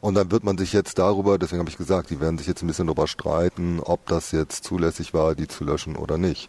Und 0.00 0.14
dann 0.14 0.30
wird 0.30 0.44
man 0.44 0.56
sich 0.56 0.72
jetzt 0.72 0.98
darüber, 0.98 1.38
deswegen 1.38 1.60
habe 1.60 1.68
ich 1.68 1.76
gesagt, 1.76 2.10
die 2.10 2.20
werden 2.20 2.38
sich 2.38 2.46
jetzt 2.46 2.62
ein 2.62 2.66
bisschen 2.66 2.86
darüber 2.86 3.06
streiten, 3.06 3.80
ob 3.80 4.06
das 4.06 4.32
jetzt 4.32 4.64
zulässig 4.64 5.12
war, 5.12 5.34
die 5.34 5.46
zu 5.48 5.64
löschen 5.64 5.96
oder 5.96 6.16
nicht. 6.16 6.48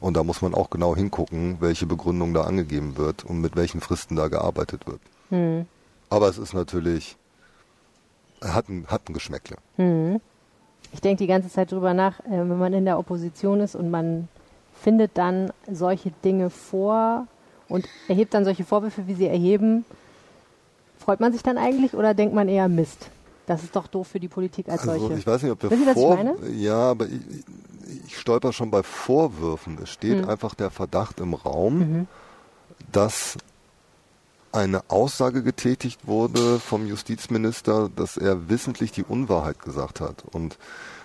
Und 0.00 0.16
da 0.16 0.24
muss 0.24 0.40
man 0.42 0.54
auch 0.54 0.70
genau 0.70 0.96
hingucken, 0.96 1.58
welche 1.60 1.86
Begründung 1.86 2.32
da 2.32 2.42
angegeben 2.44 2.96
wird 2.96 3.24
und 3.24 3.40
mit 3.40 3.54
welchen 3.56 3.80
Fristen 3.80 4.16
da 4.16 4.28
gearbeitet 4.28 4.82
wird. 4.86 5.00
Aber 6.08 6.28
es 6.28 6.38
ist 6.38 6.54
natürlich, 6.54 7.16
hat 8.42 8.68
ein, 8.68 8.86
hat 8.88 9.08
ein 9.08 9.12
Geschmäckle. 9.12 9.56
Ich 10.92 11.00
denke 11.00 11.18
die 11.18 11.26
ganze 11.26 11.48
Zeit 11.50 11.70
drüber 11.70 11.94
nach, 11.94 12.20
äh, 12.20 12.30
wenn 12.30 12.58
man 12.58 12.72
in 12.72 12.84
der 12.84 12.98
Opposition 12.98 13.60
ist 13.60 13.76
und 13.76 13.90
man 13.90 14.28
findet 14.82 15.16
dann 15.16 15.52
solche 15.70 16.10
Dinge 16.24 16.50
vor 16.50 17.26
und 17.68 17.86
erhebt 18.08 18.34
dann 18.34 18.44
solche 18.44 18.64
Vorwürfe, 18.64 19.06
wie 19.06 19.14
sie 19.14 19.26
erheben, 19.28 19.84
freut 20.98 21.20
man 21.20 21.32
sich 21.32 21.42
dann 21.42 21.58
eigentlich 21.58 21.94
oder 21.94 22.14
denkt 22.14 22.34
man 22.34 22.48
eher 22.48 22.68
Mist? 22.68 23.10
Das 23.46 23.62
ist 23.62 23.76
doch 23.76 23.86
doof 23.86 24.08
für 24.08 24.20
die 24.20 24.28
Politik 24.28 24.68
als 24.68 24.88
Also 24.88 25.00
solche. 25.06 25.18
ich 25.18 25.26
weiß 25.26 25.42
nicht, 25.42 25.52
ob 25.52 25.62
wir 25.62 25.70
Wissen 25.70 25.92
vor 25.94 26.16
meine? 26.16 26.34
ja, 26.56 26.90
aber 26.90 27.06
ich, 27.06 27.20
ich 28.06 28.18
stolper 28.18 28.52
schon 28.52 28.70
bei 28.70 28.82
Vorwürfen. 28.82 29.78
Es 29.82 29.90
steht 29.90 30.22
Hm. 30.22 30.28
einfach 30.28 30.54
der 30.54 30.70
Verdacht 30.70 31.20
im 31.20 31.34
Raum, 31.34 31.78
Mhm. 31.78 32.06
dass 32.92 33.36
eine 34.52 34.82
Aussage 34.88 35.42
getätigt 35.42 36.06
wurde 36.06 36.58
vom 36.58 36.86
Justizminister, 36.86 37.88
dass 37.94 38.16
er 38.16 38.48
wissentlich 38.48 38.90
die 38.90 39.04
Unwahrheit 39.04 39.60
gesagt 39.62 40.00
hat. 40.00 40.24
Und 40.32 40.58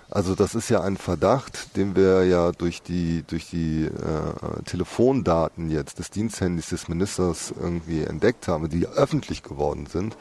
also 0.09 0.33
das 0.35 0.55
ist 0.55 0.69
ja 0.69 0.81
ein 0.81 0.97
Verdacht, 0.97 1.75
den 1.77 1.95
wir 1.95 2.25
ja 2.25 2.51
durch 2.51 2.81
die 2.81 3.23
durch 3.27 3.49
die 3.49 3.85
äh, 3.85 4.63
Telefondaten 4.65 5.69
jetzt 5.69 5.99
des 5.99 6.09
Diensthandys 6.11 6.69
des 6.69 6.87
Ministers 6.87 7.53
irgendwie 7.59 8.03
entdeckt 8.03 8.47
haben, 8.47 8.69
die 8.69 8.87
öffentlich 8.87 9.43
geworden 9.43 9.85
sind. 9.87 10.15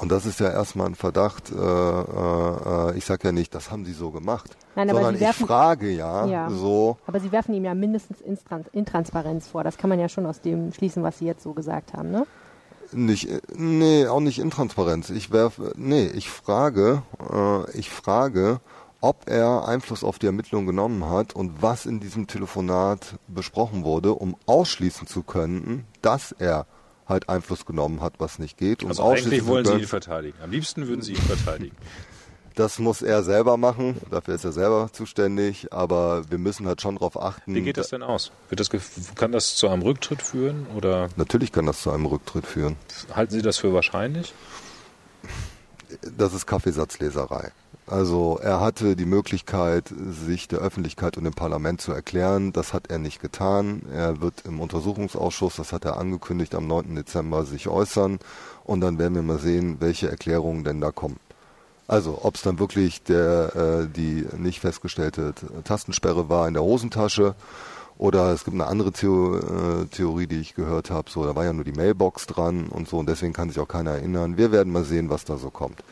Und 0.00 0.10
das 0.10 0.24
ist 0.24 0.40
ja 0.40 0.48
erstmal 0.50 0.86
ein 0.86 0.94
Verdacht. 0.94 1.50
Äh, 1.50 1.54
äh, 1.56 2.96
ich 2.96 3.04
sage 3.04 3.28
ja 3.28 3.32
nicht, 3.32 3.54
das 3.54 3.70
haben 3.70 3.84
sie 3.84 3.92
so 3.92 4.10
gemacht, 4.10 4.56
Nein, 4.74 4.88
aber 4.88 4.98
sondern 5.00 5.14
Sie 5.16 5.20
werfen- 5.20 5.42
ich 5.42 5.46
frage 5.46 5.90
ja, 5.90 6.26
Ja. 6.26 6.50
so. 6.50 6.96
Aber 7.06 7.20
Sie 7.20 7.30
werfen 7.32 7.54
ihm 7.54 7.64
ja 7.64 7.74
mindestens 7.74 8.20
Instran- 8.20 8.64
Intransparenz 8.72 9.48
vor. 9.48 9.62
Das 9.62 9.76
kann 9.76 9.90
man 9.90 10.00
ja 10.00 10.08
schon 10.08 10.24
aus 10.26 10.40
dem 10.40 10.72
schließen, 10.72 11.02
was 11.02 11.18
Sie 11.18 11.26
jetzt 11.26 11.42
so 11.42 11.52
gesagt 11.52 11.92
haben, 11.92 12.10
ne? 12.10 12.26
Nicht, 12.92 13.28
nee, 13.56 14.06
auch 14.08 14.20
nicht 14.20 14.38
Intransparenz. 14.40 15.10
Ich 15.10 15.30
werfe, 15.30 15.72
nee, 15.76 16.06
ich 16.06 16.28
frage, 16.28 17.02
äh, 17.32 17.70
ich 17.78 17.88
frage, 17.90 18.60
ob 19.00 19.28
er 19.30 19.68
Einfluss 19.68 20.02
auf 20.02 20.18
die 20.18 20.26
Ermittlung 20.26 20.66
genommen 20.66 21.08
hat 21.08 21.34
und 21.34 21.62
was 21.62 21.86
in 21.86 22.00
diesem 22.00 22.26
Telefonat 22.26 23.14
besprochen 23.28 23.84
wurde, 23.84 24.14
um 24.14 24.34
ausschließen 24.46 25.06
zu 25.06 25.22
können, 25.22 25.86
dass 26.02 26.32
er 26.32 26.66
halt 27.10 27.28
Einfluss 27.28 27.66
genommen 27.66 28.00
hat, 28.00 28.14
was 28.18 28.38
nicht 28.38 28.56
geht. 28.56 28.84
Also 28.84 29.04
eigentlich 29.04 29.46
wollen 29.46 29.66
Sie 29.66 29.74
ihn 29.74 29.86
verteidigen. 29.86 30.38
Am 30.42 30.50
liebsten 30.50 30.88
würden 30.88 31.02
Sie 31.02 31.12
ihn 31.12 31.22
verteidigen. 31.22 31.76
Das 32.56 32.78
muss 32.78 33.00
er 33.00 33.22
selber 33.22 33.56
machen, 33.56 33.96
dafür 34.10 34.34
ist 34.34 34.44
er 34.44 34.52
selber 34.52 34.90
zuständig, 34.92 35.72
aber 35.72 36.28
wir 36.30 36.36
müssen 36.36 36.66
halt 36.66 36.82
schon 36.82 36.96
darauf 36.96 37.18
achten. 37.18 37.54
Wie 37.54 37.62
geht 37.62 37.76
das 37.76 37.88
denn 37.88 38.02
aus? 38.02 38.32
Das, 38.50 38.68
kann 39.14 39.32
das 39.32 39.54
zu 39.54 39.68
einem 39.68 39.82
Rücktritt 39.82 40.20
führen? 40.20 40.66
Oder? 40.76 41.08
Natürlich 41.16 41.52
kann 41.52 41.66
das 41.66 41.80
zu 41.80 41.90
einem 41.90 42.06
Rücktritt 42.06 42.46
führen. 42.46 42.76
Halten 43.14 43.32
Sie 43.32 43.42
das 43.42 43.58
für 43.58 43.72
wahrscheinlich? 43.72 44.34
Das 46.16 46.34
ist 46.34 46.46
Kaffeesatzleserei. 46.46 47.52
Also 47.90 48.38
er 48.40 48.60
hatte 48.60 48.94
die 48.94 49.04
Möglichkeit, 49.04 49.92
sich 50.26 50.46
der 50.46 50.60
Öffentlichkeit 50.60 51.16
und 51.16 51.24
dem 51.24 51.32
Parlament 51.32 51.80
zu 51.80 51.90
erklären. 51.90 52.52
Das 52.52 52.72
hat 52.72 52.88
er 52.88 52.98
nicht 52.98 53.20
getan. 53.20 53.82
Er 53.92 54.20
wird 54.20 54.44
im 54.46 54.60
Untersuchungsausschuss, 54.60 55.56
das 55.56 55.72
hat 55.72 55.84
er 55.84 55.96
angekündigt, 55.96 56.54
am 56.54 56.68
9. 56.68 56.94
Dezember 56.94 57.44
sich 57.44 57.66
äußern. 57.66 58.20
Und 58.62 58.80
dann 58.80 59.00
werden 59.00 59.16
wir 59.16 59.22
mal 59.22 59.40
sehen, 59.40 59.78
welche 59.80 60.08
Erklärungen 60.08 60.62
denn 60.62 60.80
da 60.80 60.92
kommen. 60.92 61.18
Also 61.88 62.20
ob 62.22 62.36
es 62.36 62.42
dann 62.42 62.60
wirklich 62.60 63.02
der, 63.02 63.56
äh, 63.56 63.88
die 63.88 64.24
nicht 64.38 64.60
festgestellte 64.60 65.34
Tastensperre 65.64 66.28
war 66.28 66.46
in 66.46 66.54
der 66.54 66.62
Hosentasche 66.62 67.34
oder 67.98 68.32
es 68.32 68.44
gibt 68.44 68.54
eine 68.54 68.68
andere 68.68 68.92
Theo 68.92 69.36
äh, 69.36 69.86
Theorie, 69.86 70.28
die 70.28 70.38
ich 70.38 70.54
gehört 70.54 70.92
habe, 70.92 71.10
so 71.10 71.24
da 71.24 71.34
war 71.34 71.44
ja 71.44 71.52
nur 71.52 71.64
die 71.64 71.72
Mailbox 71.72 72.28
dran 72.28 72.68
und 72.68 72.88
so 72.88 72.98
und 72.98 73.08
deswegen 73.08 73.32
kann 73.32 73.48
sich 73.48 73.58
auch 73.58 73.66
keiner 73.66 73.90
erinnern. 73.90 74.36
Wir 74.36 74.52
werden 74.52 74.72
mal 74.72 74.84
sehen, 74.84 75.10
was 75.10 75.24
da 75.24 75.36
so 75.36 75.50
kommt. 75.50 75.82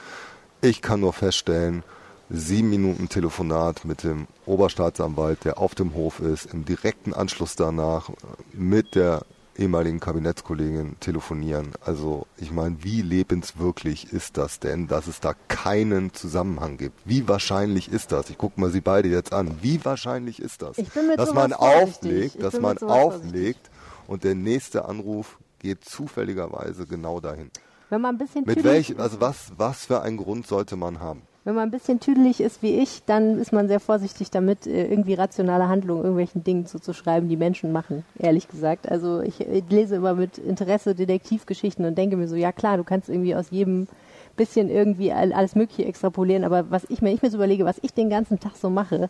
Ich 0.61 0.83
kann 0.83 0.99
nur 0.99 1.13
feststellen, 1.13 1.85
sieben 2.31 2.69
Minuten 2.69 3.09
Telefonat 3.09 3.85
mit 3.85 4.03
dem 4.03 4.27
Oberstaatsanwalt, 4.45 5.45
der 5.45 5.59
auf 5.59 5.77
dem 5.77 5.95
Hof 5.95 6.19
ist, 6.19 6.53
im 6.53 6.65
direkten 6.65 7.15
Anschluss 7.15 7.55
danach 7.55 8.11
mit 8.53 8.97
der 8.97 9.23
ehemaligen 9.57 10.01
Kabinettskollegin 10.01 10.97
telefonieren. 10.99 11.73
Also 11.81 12.27
ich 12.39 12.51
meine, 12.51 12.83
wie 12.83 13.03
lebenswirklich 13.03 14.13
ist 14.13 14.37
das 14.37 14.59
denn, 14.59 14.89
dass 14.89 15.07
es 15.07 15.21
da 15.21 15.35
keinen 15.47 16.13
Zusammenhang 16.13 16.77
gibt? 16.77 16.99
Wie 17.05 17.29
wahrscheinlich 17.29 17.91
ist 17.93 18.11
das? 18.11 18.29
Ich 18.29 18.37
gucke 18.37 18.61
mal 18.61 18.71
Sie 18.71 18.81
beide 18.81 19.09
jetzt 19.09 19.33
an. 19.33 19.59
Wie 19.63 19.85
wahrscheinlich 19.85 20.41
ist 20.43 20.63
das? 20.63 20.77
dass 21.17 21.35
man 21.35 21.53
auflegt, 21.53 22.43
dass 22.43 22.59
man 22.61 22.79
auflegt 22.79 23.71
und 24.09 24.25
der 24.25 24.35
nächste 24.35 24.87
Anruf 24.87 25.39
geht 25.61 25.85
zufälligerweise 25.85 26.87
genau 26.87 27.21
dahin. 27.21 27.51
Wenn 27.91 28.01
man 28.01 28.15
ein 28.15 28.19
bisschen 28.19 28.45
Mit 28.45 28.65
welch, 28.65 28.99
also 28.99 29.21
was, 29.21 29.53
was 29.57 29.87
für 29.87 30.03
einen 30.03 30.17
Grund 30.17 30.47
sollte 30.47 30.77
man 30.77 31.01
haben? 31.01 31.23
wenn 31.49 31.55
man 31.55 31.69
ein 31.69 31.71
bisschen 31.71 31.99
tüdelig 31.99 32.43
ist 32.43 32.63
wie 32.63 32.77
ich, 32.77 33.05
dann 33.07 33.39
ist 33.39 33.55
man 33.55 33.69
sehr 33.69 33.81
vorsichtig 33.81 34.31
damit, 34.31 34.67
äh, 34.67 34.87
irgendwie 34.87 35.15
rationale 35.15 35.67
Handlungen 35.67 36.03
irgendwelchen 36.03 36.45
Dingen 36.45 36.67
zuzuschreiben, 36.67 37.31
die 37.31 37.39
Menschen 37.39 37.73
machen, 37.73 38.05
ehrlich 38.19 38.49
gesagt. 38.49 38.87
Also 38.87 39.23
ich, 39.23 39.41
ich 39.41 39.65
lese 39.71 39.97
immer 39.97 40.13
mit 40.13 40.37
Interesse 40.37 40.95
Detektivgeschichten 40.95 41.87
und 41.87 41.97
denke 41.97 42.19
mir 42.19 42.29
so, 42.29 42.37
ja 42.37 42.53
klar, 42.53 42.77
du 42.77 42.85
kannst 42.85 43.09
irgendwie 43.09 43.35
aus 43.35 43.47
jedem 43.51 43.89
bisschen 44.37 44.69
irgendwie 44.69 45.11
alles 45.11 45.55
Mögliche 45.55 45.87
extrapolieren, 45.87 46.45
aber 46.45 46.71
was 46.71 46.85
ich 46.91 47.01
mir, 47.01 47.15
ich 47.15 47.23
mir 47.23 47.31
so 47.31 47.39
überlege, 47.39 47.65
was 47.65 47.79
ich 47.81 47.95
den 47.95 48.11
ganzen 48.11 48.39
Tag 48.39 48.55
so 48.57 48.69
mache, 48.69 49.09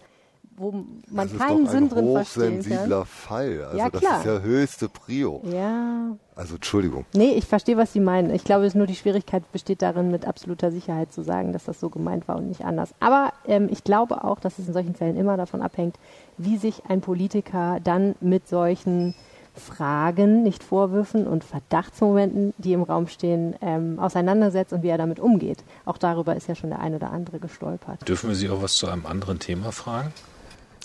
wo 0.58 0.84
man 1.10 1.28
das 1.28 1.38
keinen 1.38 1.66
Sinn 1.66 1.88
drin 1.88 2.12
verstehen 2.12 2.54
kann. 2.54 2.62
sensibler 2.62 3.04
Fall. 3.04 3.64
Also 3.64 3.78
ja, 3.78 3.90
das 3.90 4.02
ist 4.02 4.24
ja 4.24 4.40
höchste 4.40 4.88
Prio. 4.88 5.42
Ja. 5.44 6.16
Also 6.34 6.56
Entschuldigung. 6.56 7.04
Nee, 7.14 7.32
ich 7.32 7.46
verstehe, 7.46 7.76
was 7.76 7.92
Sie 7.92 8.00
meinen. 8.00 8.30
Ich 8.34 8.44
glaube, 8.44 8.66
es 8.66 8.74
nur 8.74 8.86
die 8.86 8.94
Schwierigkeit 8.94 9.50
besteht 9.52 9.82
darin, 9.82 10.10
mit 10.10 10.26
absoluter 10.26 10.70
Sicherheit 10.70 11.12
zu 11.12 11.22
sagen, 11.22 11.52
dass 11.52 11.64
das 11.64 11.80
so 11.80 11.88
gemeint 11.90 12.28
war 12.28 12.36
und 12.36 12.48
nicht 12.48 12.64
anders. 12.64 12.90
Aber 13.00 13.32
ähm, 13.46 13.68
ich 13.70 13.84
glaube 13.84 14.24
auch, 14.24 14.40
dass 14.40 14.58
es 14.58 14.68
in 14.68 14.74
solchen 14.74 14.94
Fällen 14.94 15.16
immer 15.16 15.36
davon 15.36 15.62
abhängt, 15.62 15.96
wie 16.36 16.56
sich 16.56 16.82
ein 16.88 17.00
Politiker 17.00 17.80
dann 17.82 18.14
mit 18.20 18.48
solchen 18.48 19.14
Fragen, 19.58 20.42
nicht 20.42 20.62
Vorwürfen 20.62 21.26
und 21.26 21.44
Verdachtsmomenten, 21.44 22.54
die 22.58 22.72
im 22.72 22.82
Raum 22.82 23.08
stehen, 23.08 23.56
ähm, 23.60 23.98
auseinandersetzt 23.98 24.72
und 24.72 24.82
wie 24.82 24.88
er 24.88 24.98
damit 24.98 25.20
umgeht. 25.20 25.64
Auch 25.84 25.98
darüber 25.98 26.36
ist 26.36 26.48
ja 26.48 26.54
schon 26.54 26.70
der 26.70 26.80
ein 26.80 26.94
oder 26.94 27.10
andere 27.10 27.38
gestolpert. 27.38 28.08
Dürfen 28.08 28.28
wir 28.28 28.36
Sie 28.36 28.48
auch 28.48 28.62
was 28.62 28.74
zu 28.74 28.86
einem 28.86 29.06
anderen 29.06 29.38
Thema 29.38 29.72
fragen? 29.72 30.12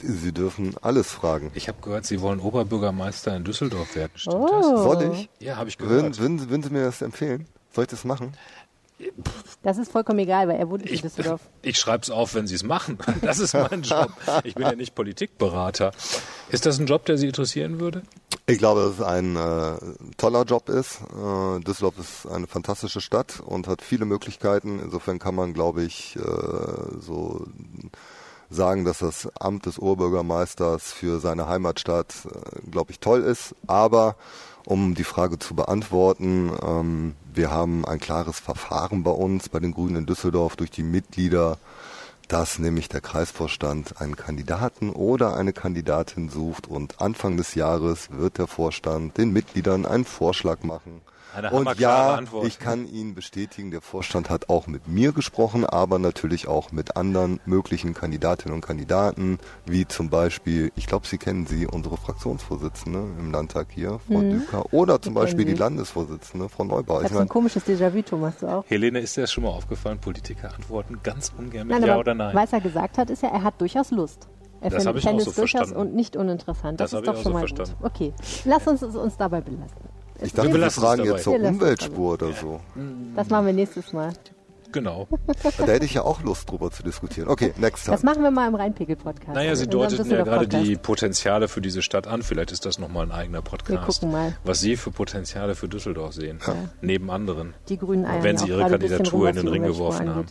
Sie 0.06 0.32
dürfen 0.32 0.76
alles 0.82 1.12
fragen. 1.12 1.52
Ich 1.54 1.68
habe 1.68 1.80
gehört, 1.82 2.06
Sie 2.06 2.22
wollen 2.22 2.40
Oberbürgermeister 2.40 3.36
in 3.36 3.44
Düsseldorf 3.44 3.96
werden. 3.96 4.12
Stimmt 4.16 4.36
oh. 4.36 4.48
das? 4.48 4.84
Soll 4.84 5.14
ich? 5.14 5.30
Ja, 5.40 5.58
habe 5.58 5.70
ich 5.70 5.78
gehört. 5.78 6.18
Würden, 6.18 6.18
würden, 6.18 6.50
würden 6.50 6.64
Sie 6.64 6.70
mir 6.70 6.84
das 6.84 7.02
empfehlen? 7.02 7.48
Soll 7.72 7.86
ich 7.86 7.90
das 7.90 8.04
machen? 8.04 8.34
Das 9.64 9.78
ist 9.78 9.92
vollkommen 9.92 10.20
egal, 10.20 10.48
weil 10.48 10.58
er 10.58 10.70
wohnt 10.70 10.86
in 10.90 11.02
Düsseldorf. 11.02 11.42
Ich 11.62 11.78
schreibe 11.78 12.04
es 12.04 12.10
auf, 12.10 12.36
wenn 12.36 12.48
Sie 12.48 12.56
es 12.56 12.64
machen. 12.64 12.98
Das 13.22 13.40
ist 13.40 13.54
mein 13.54 13.82
Job. 13.82 14.12
Ich 14.44 14.56
bin 14.56 14.64
ja 14.64 14.76
nicht 14.76 14.96
Politikberater. 14.96 15.92
Ist 16.50 16.66
das 16.66 16.80
ein 16.80 16.86
Job, 16.86 17.06
der 17.06 17.18
Sie 17.18 17.28
interessieren 17.28 17.80
würde? 17.80 18.04
Ich 18.46 18.58
glaube, 18.58 18.82
dass 18.82 18.94
es 18.96 19.02
ein 19.02 19.36
äh, 19.36 19.78
toller 20.18 20.44
Job 20.44 20.70
ist. 20.70 21.00
Äh, 21.02 21.60
Düsseldorf 21.62 21.98
ist 21.98 22.28
eine 22.28 22.48
fantastische 22.48 23.02
Stadt 23.02 23.40
und 23.40 23.68
hat 23.68 23.82
viele 23.82 24.06
Möglichkeiten. 24.06 24.80
Insofern 24.80 25.20
kann 25.20 25.36
man, 25.36 25.54
glaube 25.54 25.84
ich, 25.84 26.18
äh, 26.18 26.22
so 27.00 27.46
sagen, 28.54 28.86
dass 28.86 29.00
das 29.00 29.28
Amt 29.40 29.66
des 29.66 29.80
Oberbürgermeisters 29.80 30.92
für 30.92 31.20
seine 31.20 31.48
Heimatstadt, 31.48 32.14
äh, 32.26 32.70
glaube 32.70 32.92
ich, 32.92 33.00
toll 33.00 33.22
ist. 33.22 33.56
Aber 33.68 34.16
um 34.66 34.96
die 34.96 35.04
Frage 35.04 35.40
zu 35.40 35.56
beantworten, 35.56 36.52
ähm, 36.66 37.16
wir 37.34 37.52
haben 37.52 37.86
ein 37.86 38.00
klares 38.00 38.40
Verfahren 38.40 39.04
bei 39.04 39.12
uns, 39.12 39.50
bei 39.50 39.60
den 39.60 39.74
Grünen 39.74 39.98
in 39.98 40.06
Düsseldorf, 40.06 40.56
durch 40.56 40.72
die 40.72 40.84
Mitglieder, 40.84 41.58
dass 42.28 42.60
nämlich 42.60 42.88
der 42.90 43.02
Kreisvorstand 43.02 44.00
einen 44.00 44.16
Kandidaten 44.16 44.90
oder 44.92 45.36
eine 45.36 45.52
Kandidatin 45.52 46.30
sucht 46.30 46.68
und 46.68 47.02
Anfang 47.02 47.36
des 47.38 47.56
Jahres 47.56 48.10
wird 48.12 48.38
der 48.38 48.48
Vorstand 48.48 49.18
den 49.18 49.34
Mitgliedern 49.34 49.86
einen 49.86 50.06
Vorschlag 50.06 50.64
machen 50.64 51.02
eine 51.36 51.52
und 51.52 51.80
ja, 51.80 52.16
Antwort. 52.16 52.48
ich 52.48 52.60
kann 52.60 52.88
Ihnen 52.88 53.16
bestätigen, 53.16 53.72
der 53.72 53.82
Vorstand 53.82 54.30
hat 54.30 54.50
auch 54.50 54.68
mit 54.68 54.88
mir 54.88 55.12
gesprochen, 55.12 55.66
aber 55.66 56.00
natürlich 56.00 56.48
auch 56.48 56.72
mit 56.72 56.98
anderen 56.98 57.40
möglichen 57.46 57.94
Kandidatinnen 57.94 58.56
und 58.56 58.62
Kandidaten, 58.62 59.40
wie 59.66 59.88
zum 59.88 60.10
Beispiel, 60.10 60.72
ich 60.76 60.88
glaube, 60.88 61.08
Sie 61.08 61.18
kennen 61.18 61.46
sie, 61.46 61.68
unsere 61.68 61.98
Fraktionsvorsitzende 61.98 63.00
im 63.20 63.32
Landtag 63.32 63.68
hier, 63.72 64.00
Frau 64.08 64.20
mhm. 64.20 64.32
Düker, 64.32 64.74
oder 64.74 65.02
zum 65.02 65.14
Beispiel 65.14 65.46
die 65.46 65.54
Landesvorsitzende, 65.54 66.50
Frau 66.50 66.64
Neubauer. 66.64 67.02
Das 67.02 67.12
ist 67.12 67.18
ein 67.18 67.30
komisches 67.30 67.66
Déjà-vu, 67.66 68.02
Thomas, 68.02 68.38
du 68.40 68.48
auch. 68.48 68.66
Helene, 68.68 69.00
ist 69.00 69.18
dir 69.18 69.22
das 69.22 69.32
schon 69.32 69.44
mal 69.44 69.52
aufgefallen? 69.52 70.00
Politiker 70.00 70.54
antworten 70.54 71.00
ganz 71.04 71.32
ungern 71.38 71.68
mit 71.68 71.80
nein, 71.80 71.88
Ja 71.88 71.98
oder 71.98 72.14
Nein. 72.14 72.36
Was 72.36 72.54
er 72.54 72.62
gesagt 72.62 72.98
hat, 72.98 73.10
ist 73.10 73.24
ja, 73.24 73.30
er 73.30 73.44
hat 73.44 73.60
durchaus 73.60 73.92
Lust. 73.92 74.28
Er 74.62 74.70
das 74.70 74.86
habe 74.86 74.98
ich 74.98 75.08
auch 75.08 75.20
so 75.20 75.32
durchaus 75.32 75.36
verstanden. 75.36 75.76
und 75.76 75.94
nicht 75.94 76.16
uninteressant. 76.16 76.80
Das, 76.80 76.92
das 76.92 77.02
ist 77.02 77.08
doch 77.08 77.16
schon 77.16 77.24
so 77.24 77.30
mal 77.32 77.40
verstanden. 77.40 77.76
gut. 77.82 77.92
Okay, 77.92 78.14
lass 78.46 78.66
uns 78.66 78.82
uns 78.82 79.18
dabei 79.18 79.42
belassen. 79.42 79.93
Ich 80.24 80.34
dachte, 80.34 80.54
wir 80.54 80.72
fragen 80.72 81.06
jetzt 81.06 81.24
zur 81.24 81.40
Umweltspur 81.40 82.14
oder 82.14 82.32
so. 82.34 82.60
Das 83.16 83.30
machen 83.30 83.46
wir 83.46 83.54
nächstes 83.54 83.94
Mal. 83.94 84.14
Genau. 84.74 85.08
Da 85.58 85.68
hätte 85.68 85.86
ich 85.86 85.94
ja 85.94 86.02
auch 86.02 86.22
Lust 86.24 86.50
drüber 86.50 86.72
zu 86.72 86.84
diskutieren. 86.84 87.30
Okay, 87.30 87.54
next 87.58 87.86
time. 87.86 87.96
Das 87.96 88.04
machen 88.04 88.24
wir 88.24 88.32
mal 88.32 88.48
im 88.48 88.56
Rheinpegel-Podcast. 88.56 89.34
Naja, 89.34 89.56
Sie 89.56 89.68
deuteten 89.68 90.10
ja 90.10 90.24
gerade 90.24 90.48
die 90.48 90.76
Potenziale 90.76 91.48
für 91.48 91.62
diese 91.62 91.82
Stadt 91.82 92.08
an. 92.08 92.24
Vielleicht 92.24 92.52
ist 92.52 92.66
das 92.66 92.80
nochmal 92.80 93.06
ein 93.06 93.12
eigener 93.12 93.42
Podcast. 93.42 93.70
Wir 93.70 93.80
gucken 93.80 94.12
mal. 94.12 94.36
Was 94.44 94.60
Sie 94.60 94.76
für 94.76 94.92
Potenziale 94.92 95.56
für 95.56 95.68
Düsseldorf 95.68 96.14
sehen. 96.14 96.40
Ja. 96.46 96.56
Neben 96.82 97.12
anderen. 97.12 97.54
Die 97.70 97.78
Grünen 97.78 98.06
Eiern 98.06 98.24
Wenn 98.24 98.38
Sie 98.38 98.48
Ihre 98.48 98.68
Kandidatur 98.68 99.30
in 99.30 99.36
den 99.36 99.48
Ring 99.48 99.64
geworfen 99.64 100.10
haben. 100.10 100.26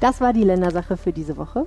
Das 0.00 0.20
war 0.20 0.32
die 0.32 0.44
Ländersache 0.44 0.96
für 0.96 1.12
diese 1.12 1.36
Woche. 1.36 1.66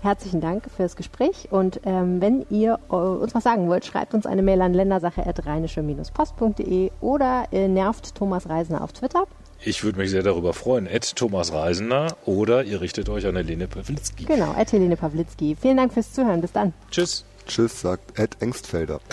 Herzlichen 0.00 0.40
Dank 0.40 0.62
fürs 0.74 0.94
Gespräch 0.94 1.48
und 1.50 1.80
ähm, 1.84 2.20
wenn 2.20 2.46
ihr 2.50 2.78
äh, 2.88 2.94
uns 2.94 3.34
was 3.34 3.42
sagen 3.42 3.68
wollt, 3.68 3.84
schreibt 3.84 4.14
uns 4.14 4.26
eine 4.26 4.42
Mail 4.42 4.62
an 4.62 4.72
ländersache.rheinische-post.de 4.72 6.92
oder 7.00 7.48
äh, 7.50 7.66
nervt 7.66 8.14
Thomas 8.14 8.48
Reisner 8.48 8.82
auf 8.82 8.92
Twitter. 8.92 9.24
Ich 9.60 9.82
würde 9.82 9.98
mich 9.98 10.10
sehr 10.10 10.22
darüber 10.22 10.52
freuen. 10.52 10.86
Ed 10.86 11.16
Thomas 11.16 11.52
Reisner 11.52 12.16
oder 12.26 12.62
ihr 12.62 12.80
richtet 12.80 13.08
euch 13.08 13.26
an 13.26 13.34
Helene 13.34 13.66
Pawlitzki. 13.66 14.24
Genau, 14.24 14.54
Ed 14.56 14.70
Helene 14.70 14.96
Pawlitzki. 14.96 15.56
Vielen 15.60 15.78
Dank 15.78 15.92
fürs 15.92 16.12
Zuhören. 16.12 16.40
Bis 16.40 16.52
dann. 16.52 16.74
Tschüss. 16.92 17.24
Tschüss, 17.48 17.80
sagt 17.80 18.16
Ed 18.18 18.36
Engstfelder. 18.40 19.00